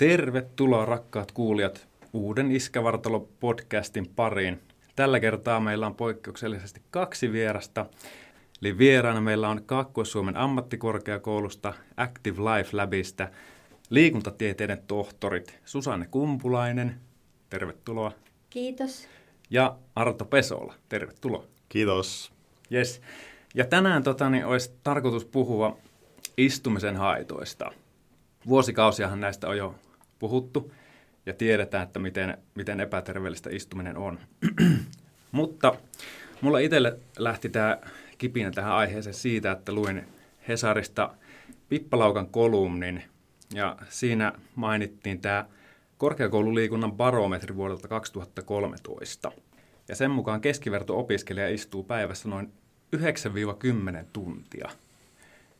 Tervetuloa 0.00 0.84
rakkaat 0.84 1.32
kuulijat 1.32 1.88
uuden 2.12 2.50
Iskävartalo-podcastin 2.50 4.10
pariin. 4.16 4.60
Tällä 4.96 5.20
kertaa 5.20 5.60
meillä 5.60 5.86
on 5.86 5.94
poikkeuksellisesti 5.94 6.82
kaksi 6.90 7.32
vierasta. 7.32 7.86
Eli 8.62 8.78
vieraana 8.78 9.20
meillä 9.20 9.48
on 9.48 9.64
Kaakkois-Suomen 9.66 10.36
ammattikorkeakoulusta 10.36 11.74
Active 11.96 12.38
Life 12.38 12.76
Labista 12.76 13.28
liikuntatieteiden 13.90 14.82
tohtorit 14.86 15.60
Susanne 15.64 16.06
Kumpulainen, 16.10 17.00
tervetuloa. 17.50 18.12
Kiitos. 18.50 19.08
Ja 19.50 19.76
Arto 19.96 20.24
Pesola, 20.24 20.74
tervetuloa. 20.88 21.44
Kiitos. 21.68 22.32
Yes. 22.72 23.02
Ja 23.54 23.64
tänään 23.64 24.02
tota, 24.02 24.30
niin, 24.30 24.46
olisi 24.46 24.72
tarkoitus 24.82 25.24
puhua 25.24 25.78
istumisen 26.36 26.96
haitoista. 26.96 27.72
Vuosikausiahan 28.48 29.20
näistä 29.20 29.48
on 29.48 29.56
jo 29.56 29.74
puhuttu 30.20 30.72
ja 31.26 31.34
tiedetään, 31.34 31.82
että 31.82 31.98
miten, 31.98 32.38
miten 32.54 32.80
epäterveellistä 32.80 33.50
istuminen 33.52 33.96
on. 33.96 34.18
Mutta 35.32 35.74
mulla 36.40 36.58
itselle 36.58 36.98
lähti 37.18 37.48
tämä 37.48 37.78
kipinä 38.18 38.50
tähän 38.50 38.72
aiheeseen 38.72 39.14
siitä, 39.14 39.52
että 39.52 39.72
luin 39.72 40.06
Hesarista 40.48 41.14
Pippalaukan 41.68 42.26
kolumnin 42.26 43.02
ja 43.54 43.76
siinä 43.88 44.32
mainittiin 44.54 45.20
tämä 45.20 45.46
korkeakoululiikunnan 45.98 46.92
barometri 46.92 47.56
vuodelta 47.56 47.88
2013. 47.88 49.32
Ja 49.88 49.96
sen 49.96 50.10
mukaan 50.10 50.40
keskiverto-opiskelija 50.40 51.48
istuu 51.48 51.82
päivässä 51.82 52.28
noin 52.28 52.52
9-10 52.96 53.00
tuntia. 54.12 54.70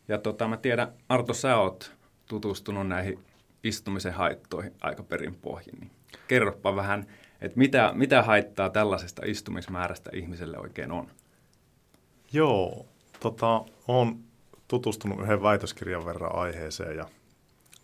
Ja 0.08 0.18
tota, 0.18 0.48
mä 0.48 0.56
tiedän, 0.56 0.92
Arto, 1.08 1.34
sä 1.34 1.56
oot 1.56 1.92
tutustunut 2.26 2.88
näihin 2.88 3.18
istumisen 3.64 4.12
haittoihin 4.12 4.72
aika 4.80 5.02
perin 5.02 5.34
pohjin. 5.34 5.80
Niin 5.80 5.90
kerropa 6.28 6.76
vähän, 6.76 7.06
että 7.40 7.58
mitä, 7.58 7.92
mitä 7.94 8.22
haittaa 8.22 8.70
tällaisesta 8.70 9.22
istumismäärästä 9.24 10.10
ihmiselle 10.14 10.58
oikein 10.58 10.92
on? 10.92 11.08
Joo, 12.32 12.86
tota, 13.20 13.64
olen 13.88 14.18
tutustunut 14.68 15.20
yhden 15.20 15.42
väitöskirjan 15.42 16.06
verran 16.06 16.34
aiheeseen 16.34 16.96
ja 16.96 17.08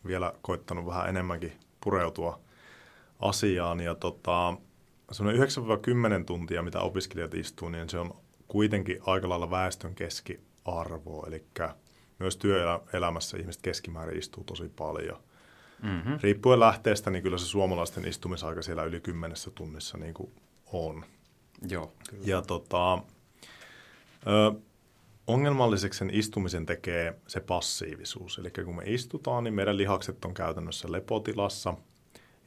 vielä 0.06 0.32
koittanut 0.42 0.86
vähän 0.86 1.08
enemmänkin 1.08 1.52
pureutua 1.84 2.40
asiaan. 3.20 3.80
Ja 3.80 3.94
tota, 3.94 4.56
semmoinen 5.12 5.42
9-10 6.20 6.24
tuntia, 6.24 6.62
mitä 6.62 6.80
opiskelijat 6.80 7.34
istuu, 7.34 7.68
niin 7.68 7.88
se 7.88 7.98
on 7.98 8.16
kuitenkin 8.48 8.98
aika 9.06 9.28
lailla 9.28 9.50
väestön 9.50 9.94
keskiarvo. 9.94 11.26
Eli 11.26 11.44
myös 12.18 12.36
työelämässä 12.36 13.36
ihmiset 13.36 13.62
keskimäärin 13.62 14.18
istuu 14.18 14.44
tosi 14.44 14.72
paljon. 14.76 15.22
Mm-hmm. 15.82 16.18
Riippuen 16.22 16.60
lähteestä, 16.60 17.10
niin 17.10 17.22
kyllä 17.22 17.38
se 17.38 17.44
suomalaisten 17.44 18.08
istumisaika 18.08 18.62
siellä 18.62 18.84
yli 18.84 19.00
kymmenessä 19.00 19.50
tunnissa 19.50 19.98
niin 19.98 20.14
kuin 20.14 20.30
on. 20.72 21.04
Joo, 21.68 21.92
kyllä. 22.10 22.22
Ja 22.26 22.42
tota, 22.42 22.94
ö, 22.94 24.60
ongelmalliseksi 25.26 25.98
sen 25.98 26.10
istumisen 26.12 26.66
tekee 26.66 27.20
se 27.26 27.40
passiivisuus. 27.40 28.38
Eli 28.38 28.50
kun 28.50 28.76
me 28.76 28.82
istutaan, 28.86 29.44
niin 29.44 29.54
meidän 29.54 29.76
lihakset 29.76 30.24
on 30.24 30.34
käytännössä 30.34 30.92
lepotilassa 30.92 31.74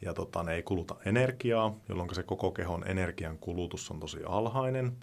ja 0.01 0.13
tota, 0.13 0.43
ne 0.43 0.53
ei 0.53 0.63
kuluta 0.63 0.95
energiaa, 1.05 1.75
jolloin 1.89 2.15
se 2.15 2.23
koko 2.23 2.51
kehon 2.51 2.87
energian 2.87 3.37
kulutus 3.37 3.91
on 3.91 3.99
tosi 3.99 4.19
alhainen. 4.25 4.97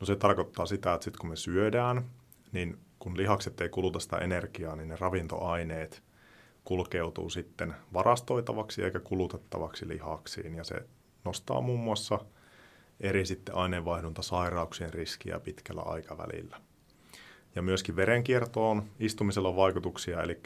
No 0.00 0.06
se 0.06 0.16
tarkoittaa 0.16 0.66
sitä, 0.66 0.94
että 0.94 1.04
sitten 1.04 1.20
kun 1.20 1.30
me 1.30 1.36
syödään, 1.36 2.04
niin 2.52 2.78
kun 2.98 3.16
lihakset 3.16 3.60
ei 3.60 3.68
kuluta 3.68 4.00
sitä 4.00 4.16
energiaa, 4.16 4.76
niin 4.76 4.88
ne 4.88 4.96
ravintoaineet 4.96 6.02
kulkeutuu 6.64 7.30
sitten 7.30 7.74
varastoitavaksi 7.92 8.82
eikä 8.82 9.00
kulutettavaksi 9.00 9.88
lihaksiin. 9.88 10.54
Ja 10.54 10.64
se 10.64 10.74
nostaa 11.24 11.60
muun 11.60 11.80
muassa 11.80 12.18
eri 13.00 13.26
sitten 13.26 13.54
aineenvaihduntasairauksien 13.54 14.94
riskiä 14.94 15.40
pitkällä 15.40 15.82
aikavälillä. 15.82 16.60
Ja 17.54 17.62
myöskin 17.62 17.96
verenkiertoon 17.96 18.82
istumisella 18.98 19.48
on 19.48 19.56
vaikutuksia, 19.56 20.22
eli, 20.22 20.40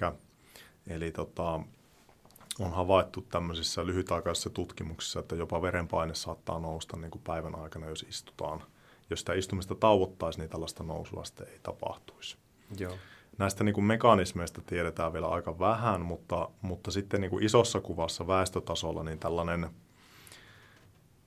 eli 0.86 1.10
tota, 1.10 1.60
on 2.60 2.72
havaittu 2.72 3.22
tämmöisissä 3.22 3.86
lyhytaikaisissa 3.86 4.50
tutkimuksissa, 4.50 5.20
että 5.20 5.34
jopa 5.34 5.62
verenpaine 5.62 6.14
saattaa 6.14 6.58
nousta 6.58 6.96
niin 6.96 7.10
kuin 7.10 7.22
päivän 7.22 7.54
aikana, 7.54 7.86
jos 7.86 8.06
istutaan. 8.08 8.62
Jos 9.10 9.18
sitä 9.18 9.32
istumista 9.32 9.74
tauottaisi, 9.74 10.38
niin 10.38 10.50
tällaista 10.50 10.82
nousua 10.82 11.24
sitten 11.24 11.48
ei 11.48 11.58
tapahtuisi. 11.62 12.36
Joo. 12.78 12.94
Näistä 13.38 13.64
niin 13.64 13.74
kuin 13.74 13.84
mekanismeista 13.84 14.62
tiedetään 14.66 15.12
vielä 15.12 15.28
aika 15.28 15.58
vähän, 15.58 16.00
mutta, 16.00 16.48
mutta 16.62 16.90
sitten 16.90 17.20
niin 17.20 17.30
kuin 17.30 17.44
isossa 17.44 17.80
kuvassa 17.80 18.26
väestötasolla 18.26 19.04
niin 19.04 19.18
tällainen, 19.18 19.70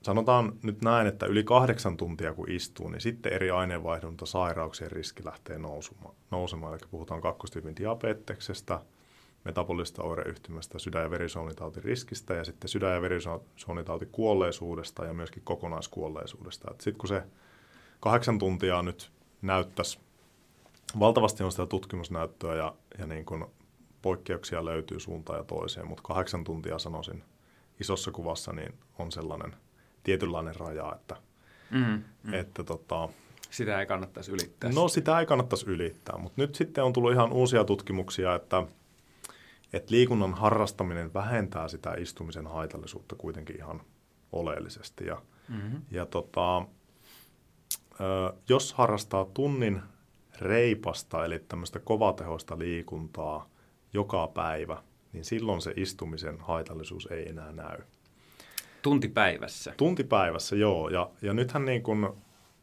sanotaan 0.02 0.52
nyt 0.62 0.82
näin, 0.82 1.06
että 1.06 1.26
yli 1.26 1.44
kahdeksan 1.44 1.96
tuntia 1.96 2.34
kun 2.34 2.50
istuu, 2.50 2.88
niin 2.88 3.00
sitten 3.00 3.32
eri 3.32 3.50
aineenvaihdunta 3.50 4.26
sairauksien 4.26 4.92
riski 4.92 5.24
lähtee 5.24 5.58
nousemaan. 5.58 6.14
nousemaan. 6.30 6.72
Eli 6.72 6.88
puhutaan 6.90 7.20
kakkostyypin 7.20 7.76
diabeteksestä, 7.76 8.80
metabolista 9.44 10.02
oireyhtymästä, 10.02 10.78
sydän- 10.78 11.02
ja 11.02 11.10
verisuonitautiriskistä 11.10 12.34
ja 12.34 12.44
sitten 12.44 12.68
sydän- 12.68 12.94
ja 12.94 13.02
verisuonitautikuolleisuudesta 13.02 15.04
ja 15.04 15.14
myöskin 15.14 15.42
kokonaiskuolleisuudesta. 15.44 16.70
Sitten 16.70 16.98
kun 16.98 17.08
se 17.08 17.22
kahdeksan 18.00 18.38
tuntia 18.38 18.82
nyt 18.82 19.10
näyttäisi 19.42 19.98
valtavasti 20.98 21.42
on 21.42 21.50
sitä 21.50 21.66
tutkimusnäyttöä 21.66 22.54
ja, 22.54 22.74
ja 22.98 23.06
niin 23.06 23.24
kuin 23.24 23.44
poikkeuksia 24.02 24.64
löytyy 24.64 25.00
suuntaan 25.00 25.38
ja 25.38 25.44
toiseen, 25.44 25.86
mutta 25.86 26.02
kahdeksan 26.02 26.44
tuntia 26.44 26.78
sanoisin 26.78 27.24
isossa 27.80 28.10
kuvassa 28.10 28.52
niin 28.52 28.74
on 28.98 29.12
sellainen 29.12 29.56
tietynlainen 30.04 30.56
raja, 30.56 30.92
että, 30.94 31.16
mm, 31.70 32.02
mm. 32.22 32.34
että 32.34 32.64
tota, 32.64 33.08
sitä 33.50 33.80
ei 33.80 33.86
kannattaisi 33.86 34.32
ylittää. 34.32 34.70
No 34.72 34.88
sitä 34.88 35.20
ei 35.20 35.26
kannattaisi 35.26 35.66
ylittää, 35.66 36.18
mutta 36.18 36.42
nyt 36.42 36.54
sitten 36.54 36.84
on 36.84 36.92
tullut 36.92 37.12
ihan 37.12 37.32
uusia 37.32 37.64
tutkimuksia, 37.64 38.34
että, 38.34 38.62
että 39.72 39.94
liikunnan 39.94 40.34
harrastaminen 40.34 41.14
vähentää 41.14 41.68
sitä 41.68 41.94
istumisen 41.94 42.46
haitallisuutta 42.46 43.16
kuitenkin 43.16 43.56
ihan 43.56 43.82
oleellisesti. 44.32 45.06
Ja, 45.06 45.22
mm-hmm. 45.48 45.82
ja 45.90 46.06
tota, 46.06 46.66
jos 48.48 48.72
harrastaa 48.72 49.24
tunnin 49.24 49.82
reipasta, 50.40 51.24
eli 51.24 51.38
tämmöistä 51.38 51.78
kovatehoista 51.78 52.58
liikuntaa 52.58 53.48
joka 53.92 54.26
päivä, 54.26 54.82
niin 55.12 55.24
silloin 55.24 55.60
se 55.60 55.72
istumisen 55.76 56.40
haitallisuus 56.40 57.06
ei 57.06 57.28
enää 57.28 57.52
näy. 57.52 57.78
Tunti 58.82 59.08
päivässä? 59.08 59.74
Tunti 59.76 60.04
päivässä, 60.04 60.56
joo. 60.56 60.88
Ja, 60.88 61.10
ja 61.22 61.34
nythän 61.34 61.64
niin 61.64 61.82
kun 61.82 62.16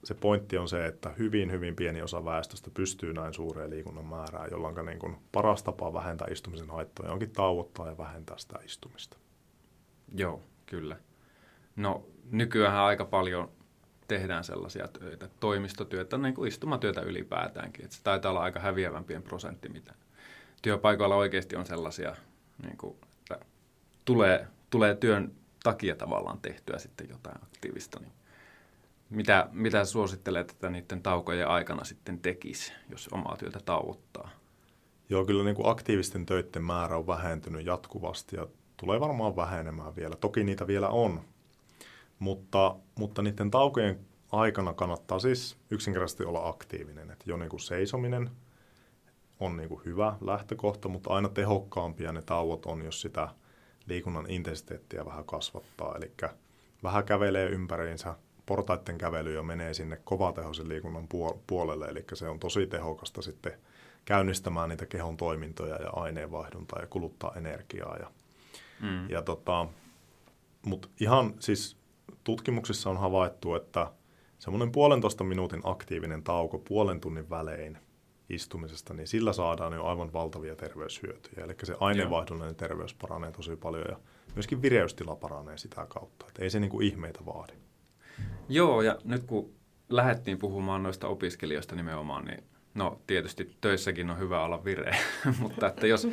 se 0.04 0.14
pointti 0.14 0.58
on 0.58 0.68
se, 0.68 0.86
että 0.86 1.10
hyvin, 1.10 1.52
hyvin 1.52 1.76
pieni 1.76 2.02
osa 2.02 2.26
väestöstä 2.26 2.72
pystyy 2.74 3.14
näin 3.14 3.34
suureen 3.34 3.70
liikunnan 3.70 4.06
määrään, 4.06 4.52
jolloin 4.52 4.86
niin 4.86 5.00
kun 5.00 5.18
paras 5.32 5.64
tapa 5.64 5.94
vähentää 5.94 6.28
istumisen 6.32 6.70
haittoja 6.70 7.12
onkin 7.12 7.32
tauottaa 7.32 7.88
ja 7.88 7.98
vähentää 7.98 8.38
sitä 8.38 8.60
istumista. 8.66 9.18
Joo, 10.16 10.42
kyllä. 10.66 10.98
No 11.76 12.06
nykyään 12.32 12.76
aika 12.76 13.06
paljon 13.06 13.52
tehdään 14.08 14.44
sellaisia 14.44 14.88
töitä, 14.88 15.30
toimistotyötä, 15.40 16.18
niin 16.18 16.36
kuin 16.36 16.48
istumatyötä 16.48 17.02
ylipäätäänkin. 17.02 17.86
Että 17.86 17.98
se 17.98 18.04
taitaa 18.04 18.32
olla 18.32 18.42
aika 18.42 18.60
häviävämpien 18.60 19.24
prosentti, 19.24 19.70
mitä 19.70 19.94
työpaikoilla 20.62 21.16
oikeasti 21.16 21.56
on 21.56 21.66
sellaisia, 21.66 22.16
niin 22.64 22.78
kuin, 22.78 22.96
että 23.20 23.46
tulee, 24.06 24.48
tulee 24.70 24.96
työn 24.96 25.32
takia 25.64 25.96
tavallaan 25.96 26.40
tehtyä 26.42 26.80
sitten 26.80 27.10
jotain 27.10 27.44
aktiivista. 27.44 28.00
Niin 28.00 28.12
mitä, 29.10 29.50
mitä 29.52 29.86
suosittelet, 29.86 30.52
että 30.52 30.70
niiden 30.70 31.02
taukojen 31.02 31.48
aikana 31.48 31.84
sitten 31.84 32.20
tekisi, 32.20 32.74
jos 32.90 33.10
omaa 33.12 33.38
työtä 33.38 33.60
tauottaa? 33.66 34.30
Joo, 35.10 35.26
kyllä 35.26 35.44
niin 35.44 35.56
kuin 35.56 35.70
aktiivisten 35.70 36.26
töiden 36.26 36.64
määrä 36.64 36.98
on 36.98 37.08
vähentynyt 37.08 37.66
jatkuvasti 37.66 38.36
ja 38.36 38.48
tulee 38.78 39.00
varmaan 39.00 39.36
vähenemään 39.36 39.96
vielä. 39.96 40.16
Toki 40.16 40.44
niitä 40.44 40.68
vielä 40.68 40.90
on, 40.90 41.22
mutta, 42.20 42.76
mutta 43.00 43.22
niiden 43.22 43.52
taukojen 43.52 44.00
aikana 44.32 44.74
kannattaa 44.74 45.20
siis 45.20 45.58
yksinkertaisesti 45.72 46.24
olla 46.24 46.48
aktiivinen. 46.48 47.12
Että 47.12 47.26
jo 47.28 47.38
niin 47.38 47.50
kuin 47.50 47.60
seisominen 47.60 48.32
on 49.40 49.58
niin 49.58 49.70
kuin 49.70 49.86
hyvä 49.86 50.16
lähtökohta, 50.22 50.90
mutta 50.90 51.10
aina 51.14 51.30
tehokkaampia 51.30 52.12
ne 52.12 52.22
tauot 52.22 52.66
on, 52.66 52.82
jos 52.82 53.02
sitä 53.02 53.28
liikunnan 53.86 54.30
intensiteettiä 54.30 55.06
vähän 55.06 55.26
kasvattaa. 55.26 55.96
Eli 55.96 56.12
vähän 56.84 57.04
kävelee 57.04 57.50
ympäriinsä, 57.50 58.16
portaiden 58.46 58.98
kävely 58.98 59.34
jo 59.34 59.44
menee 59.44 59.74
sinne 59.74 60.02
kovatehoisen 60.04 60.70
liikunnan 60.70 61.08
puolelle, 61.48 61.86
eli 61.86 62.06
se 62.14 62.30
on 62.30 62.40
tosi 62.40 62.68
tehokasta 62.68 63.22
sitten 63.22 63.54
käynnistämään 64.06 64.70
niitä 64.70 64.86
kehon 64.86 65.18
toimintoja 65.18 65.76
ja 65.76 65.90
aineenvaihduntaa 65.90 66.80
ja 66.80 66.88
kuluttaa 66.88 67.34
energiaa. 67.36 67.98
Ja, 67.98 68.12
mm. 68.82 69.10
ja 69.10 69.22
tota, 69.22 69.68
mutta 70.66 70.88
ihan 71.00 71.34
siis 71.40 71.78
tutkimuksissa 72.24 72.90
on 72.90 72.98
havaittu, 72.98 73.56
että 73.56 73.92
semmoinen 74.40 74.72
puolentoista 74.72 75.24
minuutin 75.24 75.62
aktiivinen 75.64 76.24
tauko 76.24 76.60
puolen 76.60 77.02
tunnin 77.02 77.30
välein 77.30 77.78
istumisesta, 78.30 78.94
niin 78.94 79.08
sillä 79.08 79.34
saadaan 79.34 79.74
jo 79.74 79.86
aivan 79.86 80.14
valtavia 80.14 80.56
terveyshyötyjä. 80.56 81.46
Eli 81.46 81.56
se 81.64 81.76
aineenvaihdollinen 81.80 82.56
terveys 82.56 82.94
paranee 82.94 83.32
tosi 83.32 83.56
paljon 83.56 83.86
ja 83.90 84.00
myöskin 84.36 84.62
vireystila 84.62 85.16
paranee 85.16 85.58
sitä 85.58 85.86
kautta. 85.90 86.26
Että 86.28 86.44
ei 86.44 86.50
se 86.50 86.60
niin 86.60 86.70
kuin 86.70 86.88
ihmeitä 86.88 87.20
vaadi. 87.26 87.54
Joo, 88.50 88.82
ja 88.82 88.98
nyt 89.04 89.24
kun 89.24 89.54
lähdettiin 89.90 90.38
puhumaan 90.38 90.84
noista 90.84 91.08
opiskelijoista 91.08 91.76
nimenomaan, 91.76 92.26
niin 92.26 92.44
no 92.74 93.02
tietysti 93.08 93.56
töissäkin 93.62 94.10
on 94.10 94.20
hyvä 94.20 94.44
olla 94.44 94.66
vireä, 94.66 94.98
mutta 95.40 95.68
että 95.68 95.88
jos 95.88 96.08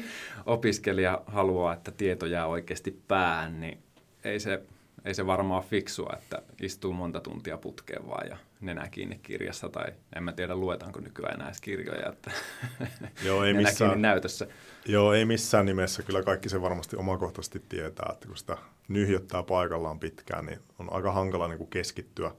opiskelija 0.47 1.23
haluaa, 1.27 1.73
että 1.73 1.91
tieto 1.91 2.27
jää 2.27 2.47
oikeasti 2.47 3.03
päähän, 3.09 3.61
niin 3.61 3.83
ei 4.25 4.41
se, 4.41 4.63
ei 5.05 5.15
se 5.15 5.27
varmaan 5.27 5.65
fiksua, 5.65 6.13
että 6.19 6.43
istuu 6.63 6.93
monta 6.93 7.21
tuntia 7.21 7.59
putkeen 7.59 8.09
vaan 8.09 8.29
ja 8.29 8.37
nenä 8.61 8.89
kiinni 8.89 9.21
kirjassa, 9.23 9.69
tai 9.69 9.93
en 10.17 10.23
mä 10.23 10.33
tiedä 10.33 10.57
luetaanko 10.57 11.01
nykyään 11.01 11.35
enää 11.35 11.47
edes 11.47 11.61
kirjoja, 11.61 12.09
että 12.09 12.31
Joo, 13.27 13.45
ei 13.45 13.53
nenä 13.53 13.69
missään, 13.69 13.91
kiinni 13.91 14.03
näytössä. 14.03 14.47
Joo, 14.87 15.13
ei 15.13 15.25
missään 15.25 15.67
nimessä. 15.67 16.03
Kyllä 16.03 16.23
kaikki 16.23 16.49
se 16.49 16.63
varmasti 16.63 16.97
omakohtaisesti 16.97 17.63
tietää, 17.69 18.11
että 18.13 18.27
kun 18.27 18.37
sitä 18.37 18.59
nyhjöttää 18.89 19.43
paikallaan 19.43 20.01
pitkään, 20.01 20.47
niin 20.47 20.59
on 20.79 20.93
aika 20.93 21.13
hankala 21.13 21.49
niin 21.49 21.59
kuin 21.59 21.71
keskittyä. 21.71 22.35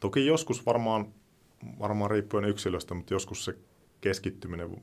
Toki 0.00 0.26
joskus 0.26 0.66
varmaan, 0.66 1.06
varmaan 1.78 2.10
riippuen 2.10 2.44
yksilöstä, 2.44 2.94
mutta 2.94 3.14
joskus 3.14 3.44
se 3.44 3.54
keskittyminen 4.00 4.82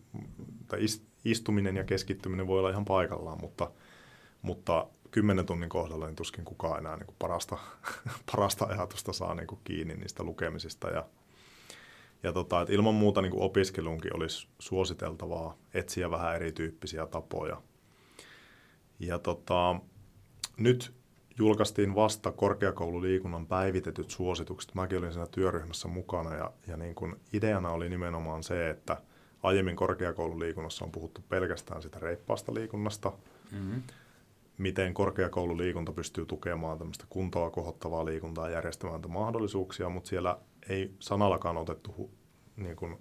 tai 0.68 0.80
istuminen 1.26 1.78
ja 1.78 1.84
keskittyminen 1.84 2.48
voi 2.48 2.60
olla 2.60 2.70
ihan 2.70 2.86
paikallaan, 2.86 3.38
mutta, 3.42 3.72
mutta 4.42 4.88
kymmenen 5.18 5.46
tunnin 5.46 5.70
kohdalla 5.70 6.06
niin 6.06 6.16
tuskin 6.16 6.46
kukaan 6.46 6.80
enää 6.80 6.98
niin 6.98 7.06
kuin 7.06 7.16
parasta, 7.20 7.58
parasta 8.32 8.66
ajatusta 8.66 9.14
saa 9.14 9.36
niin 9.36 9.48
kuin 9.48 9.62
kiinni 9.64 9.94
niistä 9.94 10.24
lukemisista. 10.24 10.90
Ja, 10.90 11.06
ja 12.24 12.34
tota, 12.34 12.62
että 12.62 12.74
ilman 12.74 12.96
muuta 12.96 13.22
niin 13.22 13.32
kuin 13.32 13.52
olisi 14.14 14.48
suositeltavaa 14.60 15.58
etsiä 15.74 16.12
vähän 16.12 16.36
erityyppisiä 16.36 17.06
tapoja. 17.06 17.62
Ja 19.00 19.20
tota, 19.20 19.80
nyt 20.58 20.94
julkaistiin 21.40 21.96
vasta 21.96 22.32
korkeakoululiikunnan 22.32 23.48
päivitetyt 23.48 24.10
suositukset. 24.10 24.76
Mäkin 24.76 24.98
olin 24.98 25.14
siinä 25.14 25.28
työryhmässä 25.28 25.88
mukana 25.88 26.36
ja, 26.36 26.52
ja 26.68 26.78
niin 26.78 26.96
kuin 26.96 27.16
ideana 27.34 27.70
oli 27.70 27.90
nimenomaan 27.90 28.44
se, 28.44 28.70
että 28.70 29.02
aiemmin 29.44 29.76
korkeakoululiikunnassa 29.76 30.86
on 30.86 30.92
puhuttu 30.92 31.24
pelkästään 31.30 31.82
sitä 31.82 32.00
reippaasta 32.00 32.54
liikunnasta, 32.54 33.12
mm-hmm 33.52 33.82
miten 34.58 34.94
korkeakoululiikunta 34.94 35.92
pystyy 35.92 36.26
tukemaan 36.26 36.78
tämmöistä 36.78 37.06
kuntoa 37.10 37.50
kohottavaa 37.50 38.06
liikuntaa 38.06 38.50
järjestämään 38.50 39.02
mahdollisuuksia, 39.08 39.90
mutta 39.90 40.10
siellä 40.10 40.38
ei 40.70 40.94
sanallakaan 41.00 41.58
otettu 41.58 42.12
niin 42.56 42.76
kuin, 42.76 42.98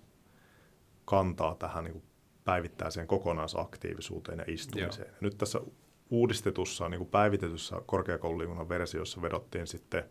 kantaa 1.05 1.55
tähän 1.55 1.85
niin 1.85 1.93
kuin 1.93 2.05
päivittäiseen 2.45 3.07
kokonaisaktiivisuuteen 3.07 4.39
ja 4.39 4.45
istumiseen. 4.49 5.09
Ja 5.09 5.17
nyt 5.21 5.39
tässä 5.39 5.61
uudistetussa, 6.11 6.89
niin 6.89 6.99
kuin 6.99 7.11
päivitetyssä 7.11 7.77
korkeakoululiikunnan 7.87 8.69
versiossa 8.69 9.23
vedottiin 9.23 9.67
sitten 9.67 10.05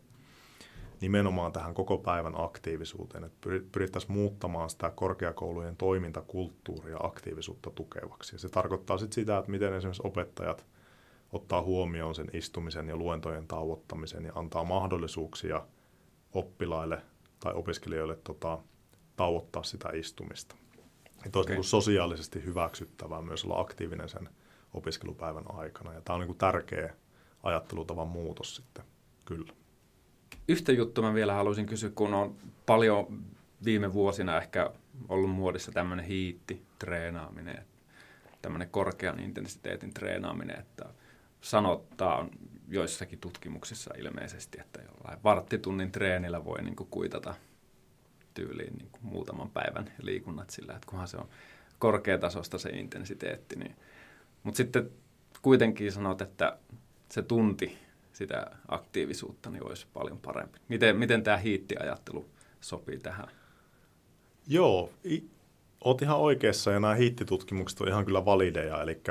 nimenomaan 1.01 1.51
tähän 1.51 1.73
koko 1.73 1.97
päivän 1.97 2.33
aktiivisuuteen, 2.37 3.23
että 3.23 3.49
pyrittäisiin 3.71 4.11
muuttamaan 4.11 4.69
sitä 4.69 4.91
korkeakoulujen 4.95 5.77
toimintakulttuuria 5.77 6.97
aktiivisuutta 7.03 7.69
tukevaksi. 7.69 8.35
Ja 8.35 8.39
se 8.39 8.49
tarkoittaa 8.49 8.97
sitten 8.97 9.15
sitä, 9.15 9.37
että 9.37 9.51
miten 9.51 9.73
esimerkiksi 9.73 10.01
opettajat– 10.05 10.65
ottaa 11.31 11.61
huomioon 11.61 12.15
sen 12.15 12.27
istumisen 12.33 12.89
ja 12.89 12.97
luentojen 12.97 13.47
tauottamisen 13.47 14.25
ja 14.25 14.31
antaa 14.35 14.63
mahdollisuuksia 14.63 15.67
oppilaille 16.33 17.01
tai 17.39 17.53
opiskelijoille 17.53 18.15
tota, 18.23 18.59
tauottaa 19.15 19.63
sitä 19.63 19.89
istumista. 19.93 20.55
Että 21.25 21.39
olisi 21.39 21.47
okay. 21.47 21.55
niin 21.55 21.63
sosiaalisesti 21.63 22.43
hyväksyttävää 22.43 23.21
myös 23.21 23.45
olla 23.45 23.59
aktiivinen 23.59 24.09
sen 24.09 24.29
opiskelupäivän 24.73 25.55
aikana. 25.55 25.93
Ja 25.93 26.01
tämä 26.01 26.15
on 26.15 26.27
niin 26.27 26.37
tärkeä 26.37 26.93
ajattelutavan 27.43 28.07
muutos 28.07 28.55
sitten, 28.55 28.85
kyllä. 29.25 29.53
Yhtä 30.47 30.71
juttua 30.71 31.03
mä 31.03 31.13
vielä 31.13 31.33
haluaisin 31.33 31.65
kysyä, 31.65 31.89
kun 31.89 32.13
on 32.13 32.35
paljon 32.65 33.23
viime 33.65 33.93
vuosina 33.93 34.37
ehkä 34.37 34.69
ollut 35.09 35.29
muodissa 35.29 35.71
tämmöinen 35.71 36.05
hiitti, 36.05 36.65
treenaaminen, 36.79 37.65
tämmöinen 38.41 38.69
korkean 38.69 39.19
intensiteetin 39.19 39.93
treenaaminen, 39.93 40.59
että 40.59 40.85
sanottaa 41.45 42.27
joissakin 42.67 43.19
tutkimuksissa 43.19 43.93
ilmeisesti, 43.97 44.57
että 44.61 44.81
jollain 44.81 45.23
varttitunnin 45.23 45.91
treenillä 45.91 46.45
voi 46.45 46.61
niin 46.61 46.75
kuin 46.75 46.89
kuitata 46.89 47.35
tyyliin 48.33 48.73
niin 48.77 48.89
kuin 48.91 49.05
muutaman 49.05 49.49
päivän 49.49 49.91
liikunnat 50.01 50.49
sillä, 50.49 50.73
että 50.73 50.87
kunhan 50.89 51.07
se 51.07 51.17
on 51.17 51.29
korkeatasosta 51.79 52.57
se 52.57 52.69
intensiteetti. 52.69 53.55
Niin. 53.55 53.75
Mutta 54.43 54.57
sitten 54.57 54.89
kuitenkin 55.41 55.91
sanot, 55.91 56.21
että 56.21 56.57
se 57.11 57.21
tunti 57.21 57.77
sitä 58.13 58.45
aktiivisuutta 58.67 59.49
niin 59.49 59.67
olisi 59.67 59.87
paljon 59.93 60.19
parempi. 60.19 60.59
Miten, 60.67 60.97
miten 60.97 61.23
tämä 61.23 61.37
hiittiajattelu 61.37 62.25
sopii 62.61 62.99
tähän? 62.99 63.27
Joo, 64.47 64.93
i- 65.05 65.29
oot 65.83 66.01
ihan 66.01 66.17
oikeassa 66.17 66.71
ja 66.71 66.79
nämä 66.79 66.95
hiittitutkimukset 66.95 67.81
on 67.81 67.87
ihan 67.87 68.05
kyllä 68.05 68.25
valideja, 68.25 68.81
eli 68.81 69.01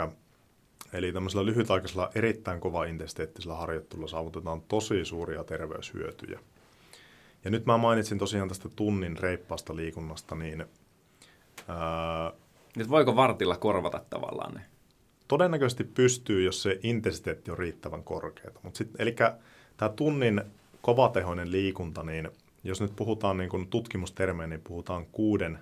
Eli 0.92 1.12
tämmöisellä 1.12 1.46
lyhytaikaisella 1.46 2.10
erittäin 2.14 2.60
kova 2.60 2.84
intensiteettisellä 2.84 3.56
harjoittelulla 3.56 4.08
saavutetaan 4.08 4.62
tosi 4.62 5.04
suuria 5.04 5.44
terveyshyötyjä. 5.44 6.40
Ja 7.44 7.50
nyt 7.50 7.66
mä 7.66 7.78
mainitsin 7.78 8.18
tosiaan 8.18 8.48
tästä 8.48 8.68
tunnin 8.76 9.16
reippaasta 9.18 9.76
liikunnasta, 9.76 10.34
niin... 10.34 10.66
Ää, 11.68 12.32
nyt 12.76 12.90
voiko 12.90 13.16
vartilla 13.16 13.56
korvata 13.56 14.04
tavallaan 14.10 14.54
ne? 14.54 14.60
Todennäköisesti 15.28 15.84
pystyy, 15.84 16.44
jos 16.44 16.62
se 16.62 16.80
intensiteetti 16.82 17.50
on 17.50 17.58
riittävän 17.58 18.04
korkeata. 18.04 18.60
Mut 18.62 18.76
sit, 18.76 18.90
eli 18.98 19.16
tämä 19.76 19.88
tunnin 19.88 20.42
kovatehoinen 20.82 21.52
liikunta, 21.52 22.02
niin 22.02 22.30
jos 22.64 22.80
nyt 22.80 22.96
puhutaan 22.96 23.36
niin 23.36 23.50
kun 23.50 23.68
tutkimustermein, 23.68 24.50
niin 24.50 24.60
puhutaan 24.60 25.06
kuuden 25.06 25.58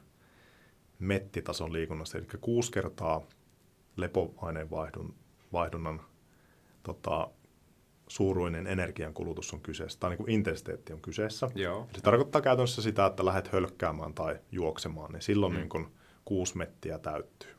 mettitason 0.98 1.72
liikunnasta, 1.72 2.18
eli 2.18 2.26
kuusi 2.40 2.72
kertaa 2.72 3.22
lepoaineenvaihdun 3.96 5.14
vaihdunnan 5.52 6.02
tota, 6.82 7.28
suuruinen 8.08 8.66
energiankulutus 8.66 9.52
on 9.52 9.60
kyseessä, 9.60 10.00
tai 10.00 10.10
niin 10.10 10.18
kuin 10.18 10.30
intensiteetti 10.30 10.92
on 10.92 11.00
kyseessä. 11.00 11.50
Joo. 11.54 11.86
Se 11.94 12.00
tarkoittaa 12.00 12.42
käytännössä 12.42 12.82
sitä, 12.82 13.06
että 13.06 13.24
lähdet 13.24 13.52
hölkkäämään 13.52 14.14
tai 14.14 14.38
juoksemaan, 14.52 15.12
niin 15.12 15.22
silloin 15.22 15.52
mm. 15.52 15.58
niin 15.58 15.68
kuin 15.68 15.86
kuusi 16.24 16.56
mettiä 16.56 16.98
täyttyy. 16.98 17.50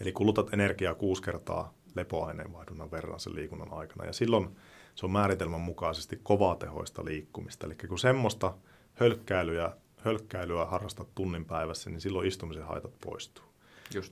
Eli 0.00 0.12
kulutat 0.12 0.52
energiaa 0.52 0.94
kuusi 0.94 1.22
kertaa 1.22 1.74
lepoaineenvaihdunnan 1.94 2.90
verran 2.90 3.20
sen 3.20 3.34
liikunnan 3.34 3.72
aikana, 3.72 4.04
ja 4.04 4.12
silloin 4.12 4.56
se 4.94 5.06
on 5.06 5.12
määritelmän 5.12 5.60
mukaisesti 5.60 6.20
kovatehoista 6.22 7.04
liikkumista. 7.04 7.66
Eli 7.66 7.74
kun 7.74 7.98
semmoista 7.98 8.54
hölkkäilyä, 8.94 9.76
hölkkäilyä 9.96 10.64
harrastat 10.64 11.14
tunnin 11.14 11.44
päivässä, 11.44 11.90
niin 11.90 12.00
silloin 12.00 12.28
istumisen 12.28 12.66
haitat 12.66 13.00
poistuu. 13.00 13.44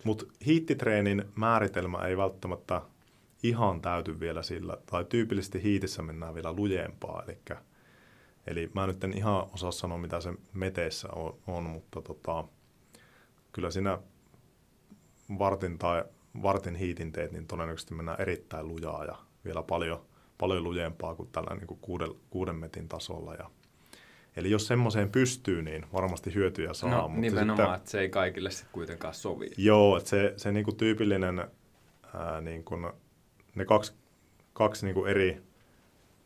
Mutta 0.05 0.25
hiittitreenin 0.47 1.25
määritelmä 1.35 1.99
ei 1.99 2.17
välttämättä 2.17 2.83
ihan 3.43 3.81
täyty 3.81 4.21
vielä 4.21 4.43
sillä, 4.43 4.77
tai 4.87 5.05
tyypillisesti 5.05 5.63
hiitissä 5.63 6.03
mennään 6.03 6.35
vielä 6.35 6.53
lujempaa, 6.53 7.23
eli, 7.27 7.39
eli 8.47 8.71
mä 8.75 8.87
nyt 8.87 9.05
en 9.05 9.17
ihan 9.17 9.47
osaa 9.53 9.73
sanoa, 9.73 9.99
mitä 9.99 10.21
se 10.21 10.35
meteissä 10.53 11.09
on, 11.13 11.39
on 11.47 11.65
mutta 11.65 12.03
tota, 12.03 12.45
kyllä 13.53 13.71
siinä 13.71 13.99
vartin 15.39 15.79
tai 15.79 16.05
vartin 16.43 16.75
hiitin 16.75 17.13
teet, 17.13 17.33
niin 17.33 17.47
todennäköisesti 17.47 17.95
mennään 17.95 18.21
erittäin 18.21 18.69
lujaa 18.69 19.05
ja 19.05 19.17
vielä 19.45 19.63
paljon, 19.63 20.05
paljon 20.39 20.65
lujempaa 20.65 21.15
kuin 21.15 21.29
tällä 21.33 21.55
niin 21.55 21.67
kuin 21.67 21.81
kuuden, 21.81 22.11
kuuden 22.31 22.57
metin 22.57 22.89
tasolla. 22.89 23.35
Ja 23.35 23.51
Eli 24.37 24.51
jos 24.51 24.67
semmoiseen 24.67 25.11
pystyy, 25.11 25.63
niin 25.63 25.87
varmasti 25.93 26.35
hyötyjä 26.35 26.75
saa. 26.75 26.91
No, 26.91 27.09
mutta 27.09 27.21
nimenomaan, 27.21 27.57
sitten, 27.57 27.75
että 27.75 27.91
se 27.91 28.01
ei 28.01 28.09
kaikille 28.09 28.51
sitten 28.51 28.73
kuitenkaan 28.73 29.15
sovi. 29.15 29.51
Joo, 29.57 29.97
että 29.97 30.11
se, 30.11 30.35
se 30.37 30.53
niin 30.53 30.65
kuin 30.65 30.77
tyypillinen, 30.77 31.45
ää, 32.15 32.41
niin 32.41 32.65
kuin, 32.65 32.91
ne 33.55 33.65
kaksi, 33.65 33.95
kaksi 34.53 34.87
niin 34.87 34.95
kuin 34.95 35.11
eri 35.11 35.43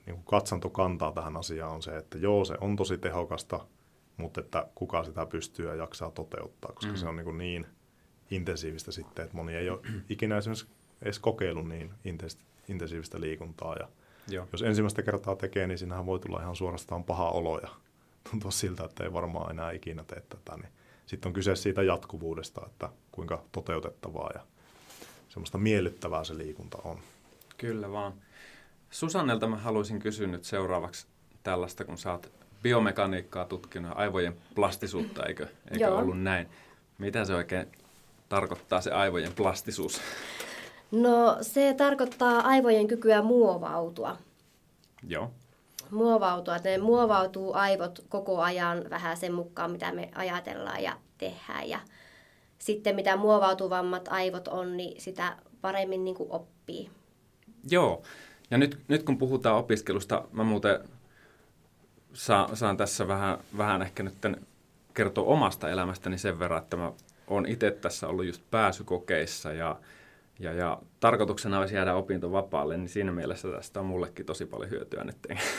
niin 0.06 0.14
kuin 0.14 0.24
katsantokantaa 0.24 1.12
tähän 1.12 1.36
asiaan 1.36 1.72
on 1.72 1.82
se, 1.82 1.96
että 1.96 2.18
joo, 2.18 2.44
se 2.44 2.54
on 2.60 2.76
tosi 2.76 2.98
tehokasta, 2.98 3.66
mutta 4.16 4.40
että 4.40 4.66
kuka 4.74 5.04
sitä 5.04 5.26
pystyy 5.26 5.68
ja 5.68 5.74
jaksaa 5.74 6.10
toteuttaa, 6.10 6.72
koska 6.72 6.92
mm. 6.92 6.96
se 6.98 7.06
on 7.06 7.16
niin, 7.16 7.24
kuin 7.24 7.38
niin 7.38 7.66
intensiivistä 8.30 8.92
sitten, 8.92 9.24
että 9.24 9.36
moni 9.36 9.54
ei 9.54 9.70
ole 9.70 9.80
ikinä 10.08 10.36
esimerkiksi 10.36 10.66
edes 11.02 11.18
kokeillut 11.18 11.68
niin 11.68 11.90
intensiivistä 12.68 13.20
liikuntaa. 13.20 13.76
Ja 13.78 13.88
Joo. 14.28 14.48
Jos 14.52 14.62
ensimmäistä 14.62 15.02
kertaa 15.02 15.36
tekee, 15.36 15.66
niin 15.66 15.78
siinähän 15.78 16.06
voi 16.06 16.18
tulla 16.18 16.40
ihan 16.40 16.56
suorastaan 16.56 17.04
paha 17.04 17.30
olo 17.30 17.58
ja 17.58 17.68
tuntua 18.30 18.50
siltä, 18.50 18.84
että 18.84 19.04
ei 19.04 19.12
varmaan 19.12 19.50
enää 19.50 19.70
ikinä 19.70 20.04
tee 20.04 20.22
tätä, 20.28 20.56
niin 20.56 20.72
sitten 21.06 21.28
on 21.30 21.32
kyse 21.32 21.56
siitä 21.56 21.82
jatkuvuudesta, 21.82 22.66
että 22.66 22.88
kuinka 23.12 23.42
toteutettavaa 23.52 24.30
ja 24.34 24.40
semmoista 25.28 25.58
miellyttävää 25.58 26.24
se 26.24 26.38
liikunta 26.38 26.78
on. 26.84 26.98
Kyllä 27.58 27.92
vaan. 27.92 28.12
Susannelta 28.90 29.46
mä 29.46 29.56
haluaisin 29.56 29.98
kysyä 29.98 30.26
nyt 30.26 30.44
seuraavaksi 30.44 31.06
tällaista, 31.42 31.84
kun 31.84 31.98
sä 31.98 32.12
oot 32.12 32.32
biomekaniikkaa 32.62 33.44
tutkinut 33.44 33.92
aivojen 33.94 34.36
plastisuutta, 34.54 35.26
eikö, 35.26 35.46
eikö 35.70 35.94
ollut 35.94 36.22
näin? 36.22 36.48
Mitä 36.98 37.24
se 37.24 37.34
oikein 37.34 37.66
tarkoittaa 38.28 38.80
se 38.80 38.90
aivojen 38.90 39.32
plastisuus? 39.32 40.00
No 40.90 41.38
se 41.40 41.74
tarkoittaa 41.74 42.40
aivojen 42.40 42.88
kykyä 42.88 43.22
muovautua. 43.22 44.16
Joo. 45.08 45.30
Muovautua, 45.90 46.56
että 46.56 46.68
ne 46.68 46.78
muovautuu 46.78 47.54
aivot 47.54 48.04
koko 48.08 48.40
ajan 48.40 48.84
vähän 48.90 49.16
sen 49.16 49.32
mukaan, 49.32 49.70
mitä 49.70 49.92
me 49.92 50.10
ajatellaan 50.14 50.82
ja 50.82 50.92
tehdään. 51.18 51.68
Ja 51.68 51.80
sitten 52.58 52.94
mitä 52.94 53.16
muovautuvammat 53.16 54.08
aivot 54.08 54.48
on, 54.48 54.76
niin 54.76 55.00
sitä 55.00 55.36
paremmin 55.60 56.04
niin 56.04 56.14
kuin 56.14 56.32
oppii. 56.32 56.90
Joo. 57.70 58.02
Ja 58.50 58.58
nyt, 58.58 58.78
nyt 58.88 59.02
kun 59.02 59.18
puhutaan 59.18 59.56
opiskelusta, 59.56 60.24
mä 60.32 60.44
muuten 60.44 60.80
saan, 62.12 62.56
saan 62.56 62.76
tässä 62.76 63.08
vähän, 63.08 63.38
vähän 63.56 63.82
ehkä 63.82 64.02
nyt 64.02 64.14
kertoa 64.94 65.24
omasta 65.24 65.70
elämästäni 65.70 66.18
sen 66.18 66.38
verran, 66.38 66.62
että 66.62 66.76
mä 66.76 66.92
oon 67.26 67.46
itse 67.46 67.70
tässä 67.70 68.08
ollut 68.08 68.26
just 68.26 68.42
pääsykokeissa 68.50 69.52
ja, 69.52 69.76
ja, 70.38 70.52
ja 70.52 70.82
tarkoituksena 71.00 71.58
olisi 71.58 71.74
jäädä 71.74 71.94
opintovapaalle, 71.94 72.76
niin 72.76 72.88
siinä 72.88 73.12
mielessä 73.12 73.48
tästä 73.48 73.80
on 73.80 73.86
mullekin 73.86 74.26
tosi 74.26 74.46
paljon 74.46 74.70
hyötyä 74.70 75.04
nyt, 75.04 75.16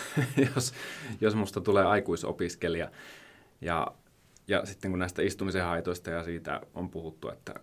jos, 0.55 0.73
jos 1.21 1.35
musta 1.35 1.61
tulee 1.61 1.85
aikuisopiskelija. 1.85 2.91
Ja, 3.61 3.87
ja 4.47 4.65
sitten 4.65 4.91
kun 4.91 4.99
näistä 4.99 5.21
istumisen 5.21 5.63
haitoista 5.63 6.09
ja 6.09 6.23
siitä 6.23 6.61
on 6.73 6.89
puhuttu, 6.89 7.29
että 7.29 7.53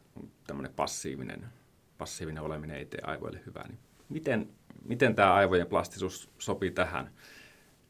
tämmöinen 0.47 0.73
passiivinen, 0.77 1.47
passiivinen 1.99 2.43
oleminen 2.43 2.77
ei 2.77 2.87
tee 2.87 3.01
aivoille 3.03 3.41
hyvää, 3.47 3.69
niin 3.69 3.79
miten, 4.09 4.49
miten 4.85 5.15
tämä 5.15 5.35
aivojen 5.35 5.67
plastisuus 5.67 6.31
sopii 6.39 6.71
tähän, 6.71 7.11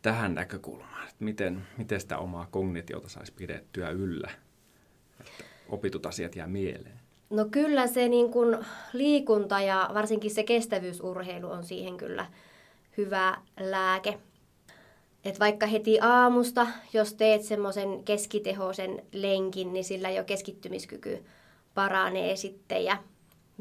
tähän 0.03 0.35
näkökulmaan? 0.35 1.03
Että 1.03 1.25
miten, 1.25 1.67
miten 1.79 2.01
sitä 2.01 2.19
omaa 2.19 2.49
kognitiota 2.51 3.09
saisi 3.09 3.33
pidettyä 3.33 3.91
yllä, 3.91 4.31
että 5.21 5.45
opitut 5.69 6.07
asiat 6.07 6.37
jää 6.37 6.47
mieleen? 6.47 7.06
No 7.31 7.45
kyllä 7.51 7.87
se 7.87 8.09
niin 8.09 8.31
kuin 8.31 8.59
liikunta 8.93 9.61
ja 9.61 9.91
varsinkin 9.95 10.31
se 10.31 10.43
kestävyysurheilu 10.43 11.51
on 11.51 11.65
siihen 11.65 11.97
kyllä 11.97 12.27
hyvä 12.97 13.39
lääke. 13.61 14.19
Et 15.25 15.41
vaikka 15.41 15.67
heti 15.67 16.01
aamusta, 16.01 16.67
jos 16.93 17.15
teet 17.15 17.43
semmoisen 17.43 18.05
keskitehoisen 18.05 19.03
lenkin, 19.13 19.73
niin 19.73 19.85
sillä 19.85 20.11
jo 20.11 20.25
keskittymiskyky 20.25 21.25
paranee 21.75 22.37
sitten 22.37 22.85
ja, 22.85 22.99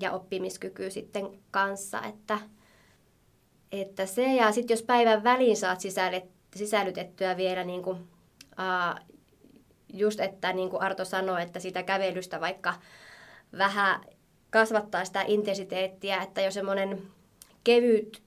ja 0.02 0.12
oppimiskyky 0.12 0.92
sitten 0.92 1.30
kanssa. 1.52 2.02
Että, 2.02 2.40
että 3.72 4.06
se 4.06 4.34
ja 4.34 4.52
sitten 4.52 4.76
jos 4.76 4.84
päivän 4.84 5.24
väliin 5.24 5.58
saat 5.58 5.80
sisällytettyä 6.56 7.38
vielä 7.38 7.64
niin 7.64 7.84
kuin, 7.84 7.98
uh, 7.98 9.06
just, 9.94 10.20
että 10.20 10.54
niin 10.54 10.70
kuin 10.70 10.82
Arto 10.82 11.06
sanoi, 11.06 11.42
että 11.42 11.60
sitä 11.60 11.84
kävelystä 11.84 12.40
vaikka 12.40 12.74
vähän 13.58 14.02
kasvattaa 14.50 15.06
sitä 15.06 15.24
intensiteettiä, 15.28 16.22
että 16.22 16.42
jo 16.42 16.52
semmoinen 16.52 17.02
kevyt, 17.64 18.24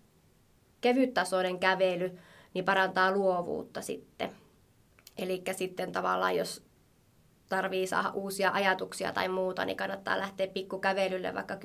kevyttasoinen 0.80 1.58
kävely 1.58 2.18
niin 2.54 2.64
parantaa 2.64 3.12
luovuutta 3.12 3.82
sitten. 3.82 4.30
Eli 5.18 5.42
sitten 5.56 5.92
tavallaan, 5.92 6.36
jos 6.36 6.62
tarvii 7.48 7.86
saada 7.86 8.10
uusia 8.10 8.50
ajatuksia 8.50 9.12
tai 9.12 9.28
muuta, 9.28 9.64
niin 9.64 9.76
kannattaa 9.76 10.18
lähteä 10.18 10.46
pikkukävelylle 10.46 11.34
vaikka 11.34 11.54
10-20 11.54 11.58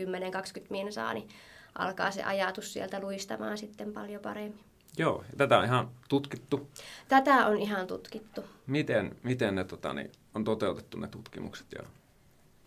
minsaa, 0.69 1.13
niin 1.13 1.29
alkaa 1.77 2.11
se 2.11 2.23
ajatus 2.23 2.73
sieltä 2.73 2.99
luistamaan 2.99 3.57
sitten 3.57 3.93
paljon 3.93 4.21
paremmin. 4.21 4.63
Joo, 4.97 5.23
tätä 5.37 5.57
on 5.57 5.65
ihan 5.65 5.89
tutkittu. 6.09 6.69
Tätä 7.07 7.45
on 7.45 7.57
ihan 7.57 7.87
tutkittu. 7.87 8.43
Miten, 8.67 9.15
miten 9.23 9.55
ne 9.55 9.63
tota, 9.63 9.93
niin, 9.93 10.11
on 10.35 10.43
toteutettu 10.43 10.97
ne 10.97 11.07
tutkimukset 11.07 11.67
ja 11.77 11.83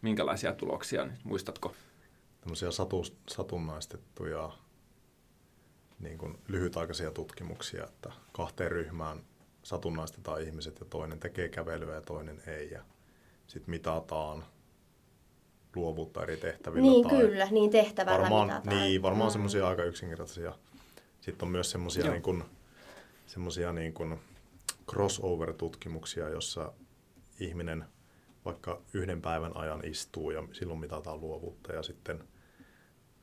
minkälaisia 0.02 0.52
tuloksia, 0.52 1.04
niin 1.04 1.18
muistatko? 1.24 1.74
Tämmöisiä 2.40 2.70
satu, 2.70 3.04
satunnaistettuja 3.28 4.52
niin 6.00 6.18
kuin 6.18 6.38
lyhytaikaisia 6.48 7.10
tutkimuksia, 7.10 7.84
että 7.84 8.12
kahteen 8.32 8.70
ryhmään 8.70 9.20
satunnaistetaan 9.62 10.42
ihmiset 10.42 10.80
ja 10.80 10.86
toinen 10.90 11.20
tekee 11.20 11.48
kävelyä 11.48 11.94
ja 11.94 12.00
toinen 12.00 12.42
ei. 12.46 12.70
Ja 12.70 12.82
sitten 13.46 13.70
mitataan 13.70 14.44
luovuutta 15.76 16.22
eri 16.22 16.36
tehtävillä. 16.36 16.90
Niin 16.90 17.08
tai 17.08 17.18
kyllä, 17.18 17.48
niin 17.50 17.70
tehtävällä 17.70 18.20
varmaan, 18.20 18.48
mitataan. 18.48 18.76
Niin, 18.76 19.02
varmaan 19.02 19.30
mm. 19.30 19.32
semmoisia 19.32 19.68
aika 19.68 19.84
yksinkertaisia. 19.84 20.52
Sitten 21.20 21.46
on 21.46 21.52
myös 21.52 21.70
semmoisia 21.70 22.10
niin 22.10 22.22
kuin, 22.22 22.44
semmosia 23.26 23.72
niin 23.72 23.92
kuin 23.92 24.18
crossover-tutkimuksia, 24.90 26.28
jossa 26.28 26.72
ihminen 27.40 27.84
vaikka 28.46 28.82
yhden 28.94 29.22
päivän 29.22 29.56
ajan 29.56 29.84
istuu 29.84 30.30
ja 30.30 30.48
silloin 30.52 30.80
mitataan 30.80 31.20
luovuutta 31.20 31.72
ja 31.72 31.82
sitten 31.82 32.24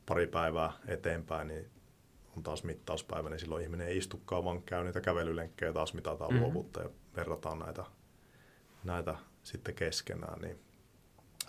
pari 0.06 0.26
päivää 0.26 0.72
eteenpäin, 0.86 1.48
niin 1.48 1.70
on 2.36 2.42
taas 2.42 2.64
mittauspäivä, 2.64 3.30
niin 3.30 3.40
silloin 3.40 3.62
ihminen 3.62 3.88
ei 3.88 3.96
istukaan, 3.96 4.44
vaan 4.44 4.62
käy 4.62 4.84
niitä 4.84 5.00
kävelylenkkejä 5.00 5.68
ja 5.68 5.72
taas 5.72 5.94
mitataan 5.94 6.30
mm-hmm. 6.30 6.44
luovuutta 6.44 6.82
ja 6.82 6.90
verrataan 7.16 7.58
näitä, 7.58 7.84
näitä 8.84 9.16
sitten 9.42 9.74
keskenään. 9.74 10.40
Niin, 10.40 10.58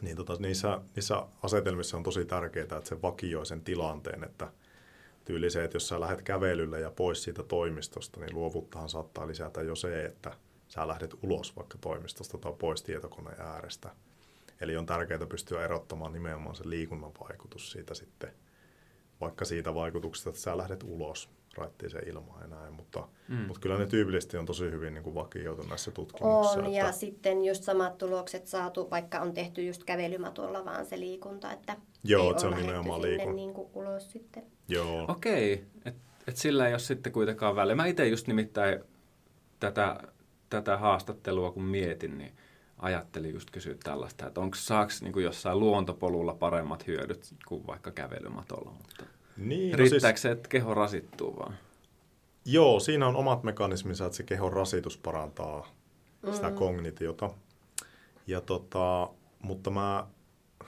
niin 0.02 0.18
tota, 0.18 0.36
niissä, 0.40 0.82
niissä 0.96 1.26
asetelmissa 1.44 1.98
on 1.98 2.04
tosi 2.04 2.26
tärkeää, 2.26 2.64
että 2.64 2.90
se 2.90 3.02
vakioi 3.02 3.46
sen 3.46 3.62
tilanteen, 3.62 4.24
että 4.24 4.52
tyyli 5.26 5.50
se, 5.50 5.64
että 5.64 5.76
jos 5.76 5.88
sä 5.88 6.00
lähdet 6.00 6.22
kävelylle 6.22 6.80
ja 6.80 6.92
pois 6.92 7.24
siitä 7.24 7.44
toimistosta, 7.44 8.20
niin 8.20 8.36
luovuttahan 8.36 8.90
saattaa 8.90 9.28
lisätä 9.28 9.62
jo 9.62 9.76
se, 9.76 10.06
että 10.06 10.32
sä 10.68 10.88
lähdet 10.88 11.14
ulos 11.24 11.56
vaikka 11.56 11.78
toimistosta 11.82 12.38
tai 12.38 12.54
pois 12.60 12.84
tietokoneen 12.84 13.42
äärestä. 13.42 13.90
Eli 14.62 14.78
on 14.78 14.86
tärkeää 14.86 15.28
pystyä 15.30 15.64
erottamaan 15.64 16.14
nimenomaan 16.14 16.56
se 16.56 16.70
liikunnan 16.70 17.12
vaikutus 17.20 17.72
siitä 17.72 17.94
sitten– 17.94 18.32
vaikka 19.22 19.46
siitä 19.46 19.74
vaikutuksesta, 19.74 20.30
että 20.30 20.42
sä 20.42 20.58
lähdet 20.58 20.84
ulos 20.84 21.30
raittiiseen 21.58 22.08
ilmaan 22.08 22.42
ja 22.42 22.48
näin, 22.48 22.74
mutta, 22.74 23.08
mm. 23.28 23.36
mutta 23.36 23.60
kyllä 23.60 23.78
ne 23.78 23.86
tyypillisesti 23.86 24.38
on 24.38 24.46
tosi 24.46 24.64
hyvin 24.64 24.94
niin 24.94 25.04
kuin 25.04 25.16
vakioitu 25.16 25.64
näissä 25.64 25.92
tutkimuksissa. 25.92 26.60
On, 26.60 26.66
että... 26.66 26.78
ja 26.78 26.92
sitten 26.92 27.46
just 27.46 27.64
samat 27.64 27.98
tulokset 27.98 28.48
saatu, 28.48 28.90
vaikka 28.90 29.20
on 29.20 29.34
tehty 29.34 29.66
just 29.66 29.84
kävelymatolla 29.84 30.66
vaan 30.66 30.86
se 30.86 31.00
liikunta, 31.00 31.52
että 31.52 31.78
Joo, 32.04 32.30
että 32.30 32.42
se 32.42 32.48
on 32.48 32.56
nimenomaan 32.56 33.02
liikunta. 33.02 33.34
Niin 33.34 33.54
kuin 33.54 33.70
ulos 33.74 34.12
sitten. 34.12 34.44
Joo. 34.68 35.06
Okei, 35.08 35.54
okay. 35.54 35.66
että 35.86 36.02
et 36.28 36.38
sillä 36.38 36.68
ei 36.68 36.74
ole 36.74 36.80
sitten 36.80 37.14
kuitenkaan 37.14 37.56
väliä. 37.56 37.76
Mä 37.76 37.86
itse 37.86 38.08
just 38.08 38.28
nimittäin 38.28 38.80
tätä, 39.60 39.98
tätä 40.56 40.78
haastattelua 40.78 41.52
kun 41.52 41.64
mietin, 41.64 42.18
niin 42.18 42.32
ajattelin 42.78 43.34
just 43.34 43.52
kysyä 43.52 43.76
tällaista, 43.84 44.28
että 44.28 44.42
onko 44.42 44.56
saaks 44.56 45.02
niin 45.02 45.24
jossain 45.24 45.60
luontopolulla 45.60 46.34
paremmat 46.34 46.88
hyödyt 46.88 47.34
kuin 47.48 47.68
vaikka 47.68 47.92
kävelymatolla, 47.92 48.72
mutta 48.72 49.06
niin, 49.38 49.72
no 49.72 49.78
riittääkö 49.78 50.18
siis, 50.18 50.22
se, 50.22 50.32
että 50.32 50.50
keho 50.50 50.74
rasittuu 50.74 51.36
vaan? 51.40 51.58
Joo, 52.46 52.80
siinä 52.80 53.08
on 53.08 53.16
omat 53.16 53.44
mekanisminsa, 53.44 54.06
että 54.06 54.18
se 54.18 54.24
kehon 54.24 54.54
rasitus 54.54 54.98
parantaa 54.98 55.68
mm. 56.22 56.34
sitä 56.34 56.52
kognitiota. 56.52 57.30
Ja 58.28 58.42
tota, 58.42 59.10
mutta 59.42 59.70
mä 59.70 60.08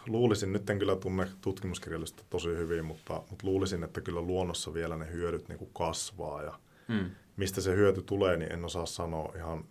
luulisin, 0.08 0.54
nyt 0.54 0.70
en 0.70 0.80
kyllä 0.80 0.96
tunne 0.96 1.28
tutkimuskirjallisuutta 1.42 2.24
tosi 2.30 2.50
hyvin, 2.50 2.86
mutta, 2.86 3.14
mutta 3.14 3.48
luulisin, 3.48 3.84
että 3.84 4.02
kyllä 4.02 4.22
luonnossa 4.22 4.74
vielä 4.74 4.98
ne 4.98 5.12
hyödyt 5.12 5.50
niin 5.50 5.60
kuin 5.60 5.72
kasvaa. 5.74 6.44
Ja 6.44 6.60
mm. 6.88 7.12
mistä 7.38 7.62
se 7.62 7.76
hyöty 7.76 8.02
tulee, 8.02 8.38
niin 8.38 8.52
en 8.52 8.66
osaa 8.66 8.86
sanoa 8.86 9.34
ihan 9.36 9.66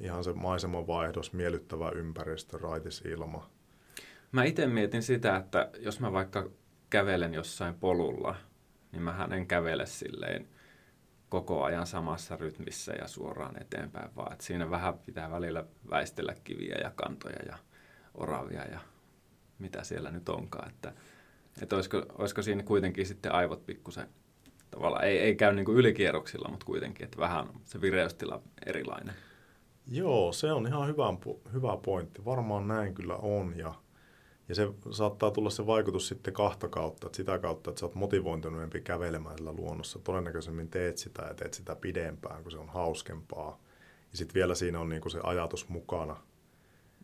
ihan 0.00 0.24
se 0.24 0.32
maisemanvaihdos, 0.32 1.32
miellyttävä 1.32 1.90
ympäristö, 1.90 2.58
raitis 2.58 3.00
ilma. 3.00 3.50
Mä 4.32 4.44
itse 4.44 4.66
mietin 4.66 5.02
sitä, 5.02 5.36
että 5.36 5.70
jos 5.78 6.00
mä 6.00 6.12
vaikka 6.12 6.50
kävelen 6.90 7.34
jossain 7.34 7.74
polulla, 7.74 8.36
niin 8.92 9.02
mä 9.02 9.28
en 9.36 9.46
kävele 9.46 9.86
silleen 9.86 10.48
koko 11.28 11.64
ajan 11.64 11.86
samassa 11.86 12.36
rytmissä 12.36 12.92
ja 12.92 13.08
suoraan 13.08 13.62
eteenpäin, 13.62 14.16
vaan 14.16 14.32
että 14.32 14.44
siinä 14.44 14.70
vähän 14.70 14.98
pitää 14.98 15.30
välillä 15.30 15.64
väistellä 15.90 16.34
kiviä 16.44 16.76
ja 16.82 16.92
kantoja 16.96 17.38
ja 17.46 17.58
oravia 18.14 18.64
ja 18.64 18.80
mitä 19.58 19.84
siellä 19.84 20.10
nyt 20.10 20.28
onkaan. 20.28 20.68
Että, 20.68 20.92
että 21.62 21.76
olisiko, 21.76 22.06
olisiko 22.18 22.42
siinä 22.42 22.62
kuitenkin 22.62 23.06
sitten 23.06 23.32
aivot 23.32 23.66
pikkusen 23.66 24.08
tavallaan, 24.70 25.04
ei, 25.04 25.18
ei 25.18 25.34
käy 25.34 25.54
niin 25.54 25.64
kuin 25.64 25.78
ylikierroksilla, 25.78 26.48
mutta 26.50 26.66
kuitenkin, 26.66 27.04
että 27.04 27.18
vähän 27.18 27.46
se 27.64 27.80
vireystila 27.80 28.42
erilainen. 28.66 29.14
Joo, 29.90 30.32
se 30.32 30.52
on 30.52 30.66
ihan 30.66 30.88
hyvä, 30.88 31.04
hyvä 31.52 31.76
pointti. 31.84 32.24
Varmaan 32.24 32.68
näin 32.68 32.94
kyllä 32.94 33.16
on 33.16 33.58
ja, 33.58 33.74
ja 34.48 34.54
se 34.54 34.68
saattaa 34.90 35.30
tulla 35.30 35.50
se 35.50 35.66
vaikutus 35.66 36.08
sitten 36.08 36.34
kahta 36.34 36.68
kautta. 36.68 37.06
Että 37.06 37.16
sitä 37.16 37.38
kautta, 37.38 37.70
että 37.70 37.80
sä 37.80 37.86
oot 37.86 37.94
motivointuneempi 37.94 38.80
kävelemään 38.80 39.36
sillä 39.38 39.52
luonnossa. 39.52 39.98
Todennäköisemmin 39.98 40.68
teet 40.68 40.98
sitä 40.98 41.22
ja 41.22 41.34
teet 41.34 41.54
sitä 41.54 41.76
pidempään, 41.76 42.42
kun 42.42 42.52
se 42.52 42.58
on 42.58 42.68
hauskempaa. 42.68 43.60
Ja 44.12 44.18
sitten 44.18 44.34
vielä 44.34 44.54
siinä 44.54 44.80
on 44.80 44.88
niinku 44.88 45.10
se 45.10 45.20
ajatus 45.22 45.68
mukana. 45.68 46.16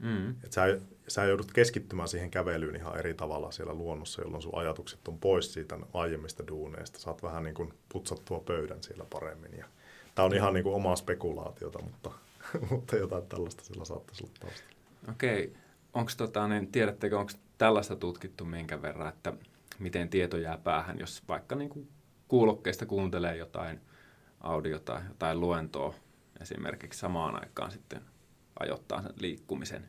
Mm. 0.00 0.30
Että 0.30 0.50
sä, 0.50 0.80
sä 1.08 1.24
joudut 1.24 1.52
keskittymään 1.52 2.08
siihen 2.08 2.30
kävelyyn 2.30 2.76
ihan 2.76 2.98
eri 2.98 3.14
tavalla 3.14 3.50
siellä 3.50 3.74
luonnossa, 3.74 4.22
jolloin 4.22 4.42
sun 4.42 4.58
ajatukset 4.58 5.08
on 5.08 5.18
pois 5.18 5.52
siitä 5.52 5.78
aiemmista 5.94 6.48
duuneista. 6.48 6.98
Saat 6.98 7.22
vähän 7.22 7.42
niin 7.42 7.54
kuin 7.54 7.74
putsattua 7.88 8.40
pöydän 8.40 8.82
siellä 8.82 9.04
paremmin. 9.04 9.58
Ja, 9.58 9.66
tämä 10.14 10.26
on 10.26 10.34
ihan 10.34 10.54
niin 10.54 10.64
kuin 10.64 10.74
omaa 10.74 10.96
spekulaatiota, 10.96 11.82
mutta 11.82 12.10
mutta 12.70 12.96
jotain 12.96 13.26
tällaista 13.26 13.64
sillä 13.64 13.84
saattaisi 13.84 14.24
olla 14.24 14.34
taustalla. 14.40 14.72
Okei. 15.10 15.56
Onko 15.94 16.12
tota, 16.16 16.48
niin 16.48 16.72
tiedättekö, 16.72 17.18
onko 17.18 17.32
tällaista 17.58 17.96
tutkittu 17.96 18.44
minkä 18.44 18.82
verran, 18.82 19.08
että 19.08 19.32
miten 19.78 20.08
tieto 20.08 20.36
jää 20.36 20.58
päähän, 20.58 20.98
jos 20.98 21.22
vaikka 21.28 21.54
niin 21.54 21.70
kuin 21.70 21.88
kuulokkeista 22.28 22.86
kuuntelee 22.86 23.36
jotain 23.36 23.80
audiota, 24.40 25.02
jotain 25.08 25.40
luentoa 25.40 25.94
esimerkiksi 26.40 27.00
samaan 27.00 27.42
aikaan 27.42 27.70
sitten 27.70 28.02
ajoittaa 28.60 29.02
sen 29.02 29.12
liikkumisen, 29.20 29.88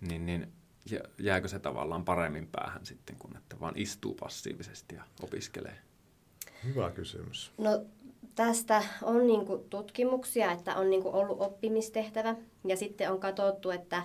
niin, 0.00 0.26
niin 0.26 0.52
jääkö 1.18 1.48
se 1.48 1.58
tavallaan 1.58 2.04
paremmin 2.04 2.48
päähän 2.52 2.86
sitten, 2.86 3.16
kun 3.16 3.36
että 3.36 3.60
vaan 3.60 3.74
istuu 3.76 4.14
passiivisesti 4.14 4.94
ja 4.94 5.04
opiskelee? 5.22 5.78
Hyvä 6.64 6.90
kysymys. 6.90 7.52
No 7.58 7.86
tästä 8.34 8.82
on 9.02 9.26
niinku 9.26 9.66
tutkimuksia, 9.70 10.52
että 10.52 10.76
on 10.76 10.90
niinku 10.90 11.10
ollut 11.12 11.40
oppimistehtävä 11.40 12.34
ja 12.66 12.76
sitten 12.76 13.12
on 13.12 13.20
katsottu, 13.20 13.70
että 13.70 14.02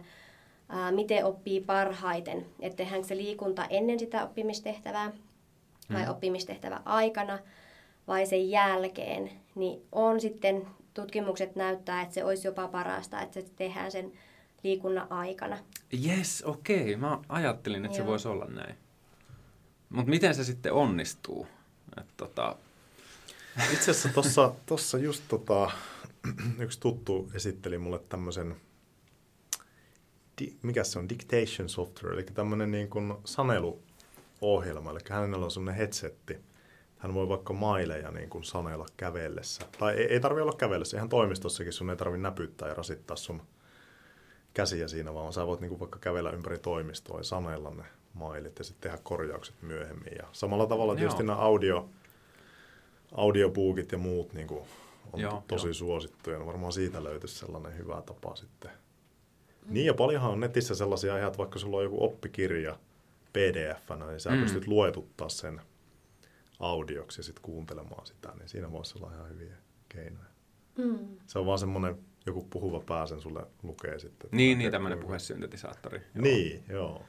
ää, 0.69 0.91
miten 0.91 1.25
oppii 1.25 1.61
parhaiten. 1.61 2.45
Että 2.59 2.77
tehdäänkö 2.77 3.07
se 3.07 3.17
liikunta 3.17 3.65
ennen 3.65 3.99
sitä 3.99 4.23
oppimistehtävää 4.23 5.11
vai 5.93 6.03
hmm. 6.03 6.11
oppimistehtävä 6.11 6.81
aikana 6.85 7.39
vai 8.07 8.25
sen 8.25 8.49
jälkeen. 8.49 9.31
Niin 9.55 9.81
on 9.91 10.21
sitten 10.21 10.67
tutkimukset 10.93 11.55
näyttää, 11.55 12.01
että 12.01 12.13
se 12.13 12.23
olisi 12.23 12.47
jopa 12.47 12.67
parasta, 12.67 13.21
että 13.21 13.41
se 13.41 13.47
tehdään 13.55 13.91
sen 13.91 14.11
liikunnan 14.63 15.11
aikana. 15.11 15.57
Yes, 16.05 16.43
okei. 16.45 16.81
Okay. 16.81 16.95
Mä 16.95 17.19
ajattelin, 17.29 17.85
että 17.85 17.97
Joo. 17.97 18.05
se 18.05 18.09
voisi 18.09 18.27
olla 18.27 18.45
näin. 18.45 18.75
Mutta 19.89 20.09
miten 20.09 20.35
se 20.35 20.43
sitten 20.43 20.73
onnistuu? 20.73 21.47
Et, 21.97 22.07
tota... 22.17 22.55
Itse 23.73 23.91
asiassa 23.91 24.09
tuossa 24.09 24.55
tossa 24.65 24.97
just 24.97 25.23
tota, 25.27 25.71
yksi 26.59 26.79
tuttu 26.79 27.31
esitteli 27.33 27.77
mulle 27.77 27.99
tämmöisen, 28.09 28.55
di, 30.41 30.55
mikä 30.61 30.83
se 30.83 30.99
on, 30.99 31.09
dictation 31.09 31.69
software, 31.69 32.15
eli 32.15 32.23
tämmöinen 32.23 32.71
niin 32.71 32.89
kuin 32.89 33.13
saneluohjelma, 33.25 34.91
eli 34.91 34.99
hänellä 35.09 35.45
on 35.45 35.51
semmoinen 35.51 35.77
headsetti, 35.77 36.37
hän 36.97 37.13
voi 37.13 37.29
vaikka 37.29 37.53
maileja 37.53 38.11
niin 38.11 38.29
kuin 38.29 38.43
sanella 38.43 38.85
kävellessä. 38.97 39.61
Tai 39.79 39.93
ei, 39.93 40.05
ei 40.05 40.19
tarvitse 40.19 40.41
olla 40.41 40.57
kävellessä, 40.57 40.97
ihan 40.97 41.09
toimistossakin 41.09 41.73
sun 41.73 41.89
ei 41.89 41.95
tarvitse 41.95 42.21
näpyttää 42.21 42.67
ja 42.67 42.73
rasittaa 42.73 43.15
sun 43.15 43.41
käsiä 44.53 44.87
siinä, 44.87 45.13
vaan 45.13 45.33
sä 45.33 45.47
voit 45.47 45.59
niin 45.59 45.69
kuin 45.69 45.79
vaikka 45.79 45.99
kävellä 45.99 46.31
ympäri 46.31 46.59
toimistoa 46.59 47.19
ja 47.19 47.23
sanella 47.23 47.69
ne 47.69 47.83
mailit 48.13 48.59
ja 48.59 48.65
sitten 48.65 48.81
tehdä 48.81 49.03
korjaukset 49.03 49.61
myöhemmin. 49.61 50.13
Ja 50.17 50.27
samalla 50.31 50.67
tavalla 50.67 50.95
tietysti 50.95 51.23
nämä 51.23 51.39
audio, 51.39 51.89
audiobookit 53.11 53.91
ja 53.91 53.97
muut 53.97 54.33
niin 54.33 54.47
kuin 54.47 54.61
on 55.13 55.19
Joo, 55.19 55.43
tosi 55.47 55.67
jo. 55.67 55.73
suosittuja. 55.73 56.39
No 56.39 56.45
varmaan 56.45 56.73
siitä 56.73 57.03
löytyisi 57.03 57.35
sellainen 57.35 57.77
hyvä 57.77 58.01
tapa 58.01 58.35
sitten. 58.35 58.71
Mm. 59.65 59.73
Niin 59.73 59.85
ja 59.85 59.93
paljonhan 59.93 60.31
on 60.31 60.39
netissä 60.39 60.75
sellaisia 60.75 61.27
että 61.27 61.37
vaikka 61.37 61.59
sulla 61.59 61.77
on 61.77 61.83
joku 61.83 62.03
oppikirja 62.03 62.79
pdf 63.33 63.89
niin 64.07 64.19
sä 64.19 64.29
mm. 64.29 64.41
pystyt 64.41 64.67
luetuttaa 64.67 65.29
sen 65.29 65.61
audioksi 66.59 67.19
ja 67.19 67.23
sitten 67.23 67.41
kuuntelemaan 67.41 68.07
sitä, 68.07 68.33
niin 68.39 68.49
siinä 68.49 68.71
voisi 68.71 68.97
olla 68.97 69.13
ihan 69.13 69.29
hyviä 69.29 69.55
keinoja. 69.89 70.29
Mm. 70.77 71.07
Se 71.27 71.39
on 71.39 71.45
vaan 71.45 71.59
semmoinen, 71.59 71.97
joku 72.25 72.47
puhuva 72.49 72.79
pää 72.79 73.07
sen 73.07 73.21
sulle 73.21 73.45
lukee 73.63 73.99
sitten. 73.99 74.29
Niin, 74.31 74.57
niin 74.57 74.71
tämmöinen 74.71 74.99
puhesyntetisaattori. 74.99 75.99
Joo. 75.99 76.23
Niin, 76.23 76.63
joo. 76.69 77.03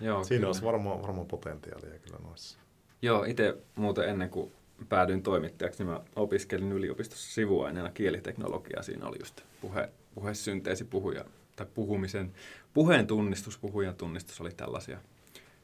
joo 0.00 0.24
siinä 0.24 0.38
kyllä. 0.38 0.48
olisi 0.48 0.64
varmaan, 0.64 1.02
varmaan 1.02 1.26
potentiaalia 1.26 1.98
kyllä 1.98 2.18
noissa. 2.22 2.58
Joo, 3.02 3.24
itse 3.24 3.56
muuten 3.74 4.08
ennen 4.08 4.30
kuin 4.30 4.52
päädyin 4.88 5.22
toimittajaksi, 5.22 5.84
niin 5.84 5.92
mä 5.92 6.00
opiskelin 6.16 6.72
yliopistossa 6.72 7.32
sivuaineena 7.32 7.90
kieliteknologiaa. 7.90 8.82
Siinä 8.82 9.06
oli 9.06 9.16
just 9.20 9.40
puhe, 9.60 9.88
puhesynteesi, 10.14 10.84
puhuja, 10.84 11.24
tai 11.56 11.66
puhumisen, 11.74 12.32
puheen 12.74 13.06
tunnistus, 13.06 13.58
puhujan 13.58 13.94
tunnistus 13.94 14.40
oli 14.40 14.50
tällaisia 14.50 14.98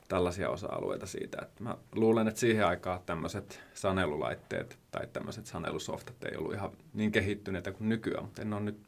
tällaisia 0.09 0.51
osa-alueita 0.51 1.07
siitä. 1.07 1.39
Että 1.43 1.63
mä 1.63 1.77
luulen, 1.95 2.29
että 2.29 2.41
siihen 2.41 2.67
aikaan 2.67 3.01
tämmöiset 3.07 3.61
sanelulaitteet 3.75 4.79
tai 4.91 5.07
tämmöiset 5.07 5.47
sanelusoftat 5.47 6.25
ei 6.25 6.37
ollut 6.37 6.55
ihan 6.55 6.71
niin 6.95 7.13
kehittyneitä 7.13 7.73
kuin 7.73 7.89
nykyään, 7.89 8.25
mutta 8.25 8.43
en 8.43 8.53
ole 8.53 8.61
nyt 8.61 8.79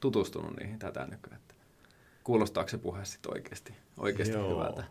tutustunut 0.00 0.56
niihin 0.56 0.78
tätä 0.78 1.06
nykyään. 1.06 1.40
Että 1.40 1.54
kuulostaako 2.24 2.68
se 2.68 2.78
puhe 2.78 3.04
sitten 3.04 3.32
oikeasti, 3.34 3.74
oikeasti 3.98 4.34
Joo. 4.34 4.50
hyvältä? 4.50 4.84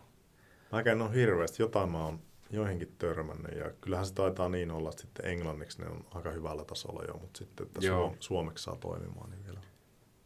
Mä 0.72 0.80
en 0.80 1.02
ole 1.02 1.14
hirveästi. 1.14 1.62
Jotain 1.62 1.90
mä 1.90 2.04
oon 2.04 2.20
joihinkin 2.50 2.94
törmännyt 2.98 3.58
ja 3.58 3.70
kyllähän 3.80 4.06
se 4.06 4.14
taitaa 4.14 4.48
niin 4.48 4.70
olla, 4.70 4.90
että 4.90 5.02
sitten 5.02 5.26
englanniksi 5.26 5.82
ne 5.82 5.88
on 5.88 6.04
aika 6.10 6.30
hyvällä 6.30 6.64
tasolla 6.64 7.04
jo, 7.08 7.14
mutta 7.14 7.38
sitten 7.38 7.66
että 7.66 7.86
Joo. 7.86 8.16
suomeksi 8.20 8.64
saa 8.64 8.76
toimimaan 8.76 9.30
niin 9.30 9.44
vielä. 9.44 9.60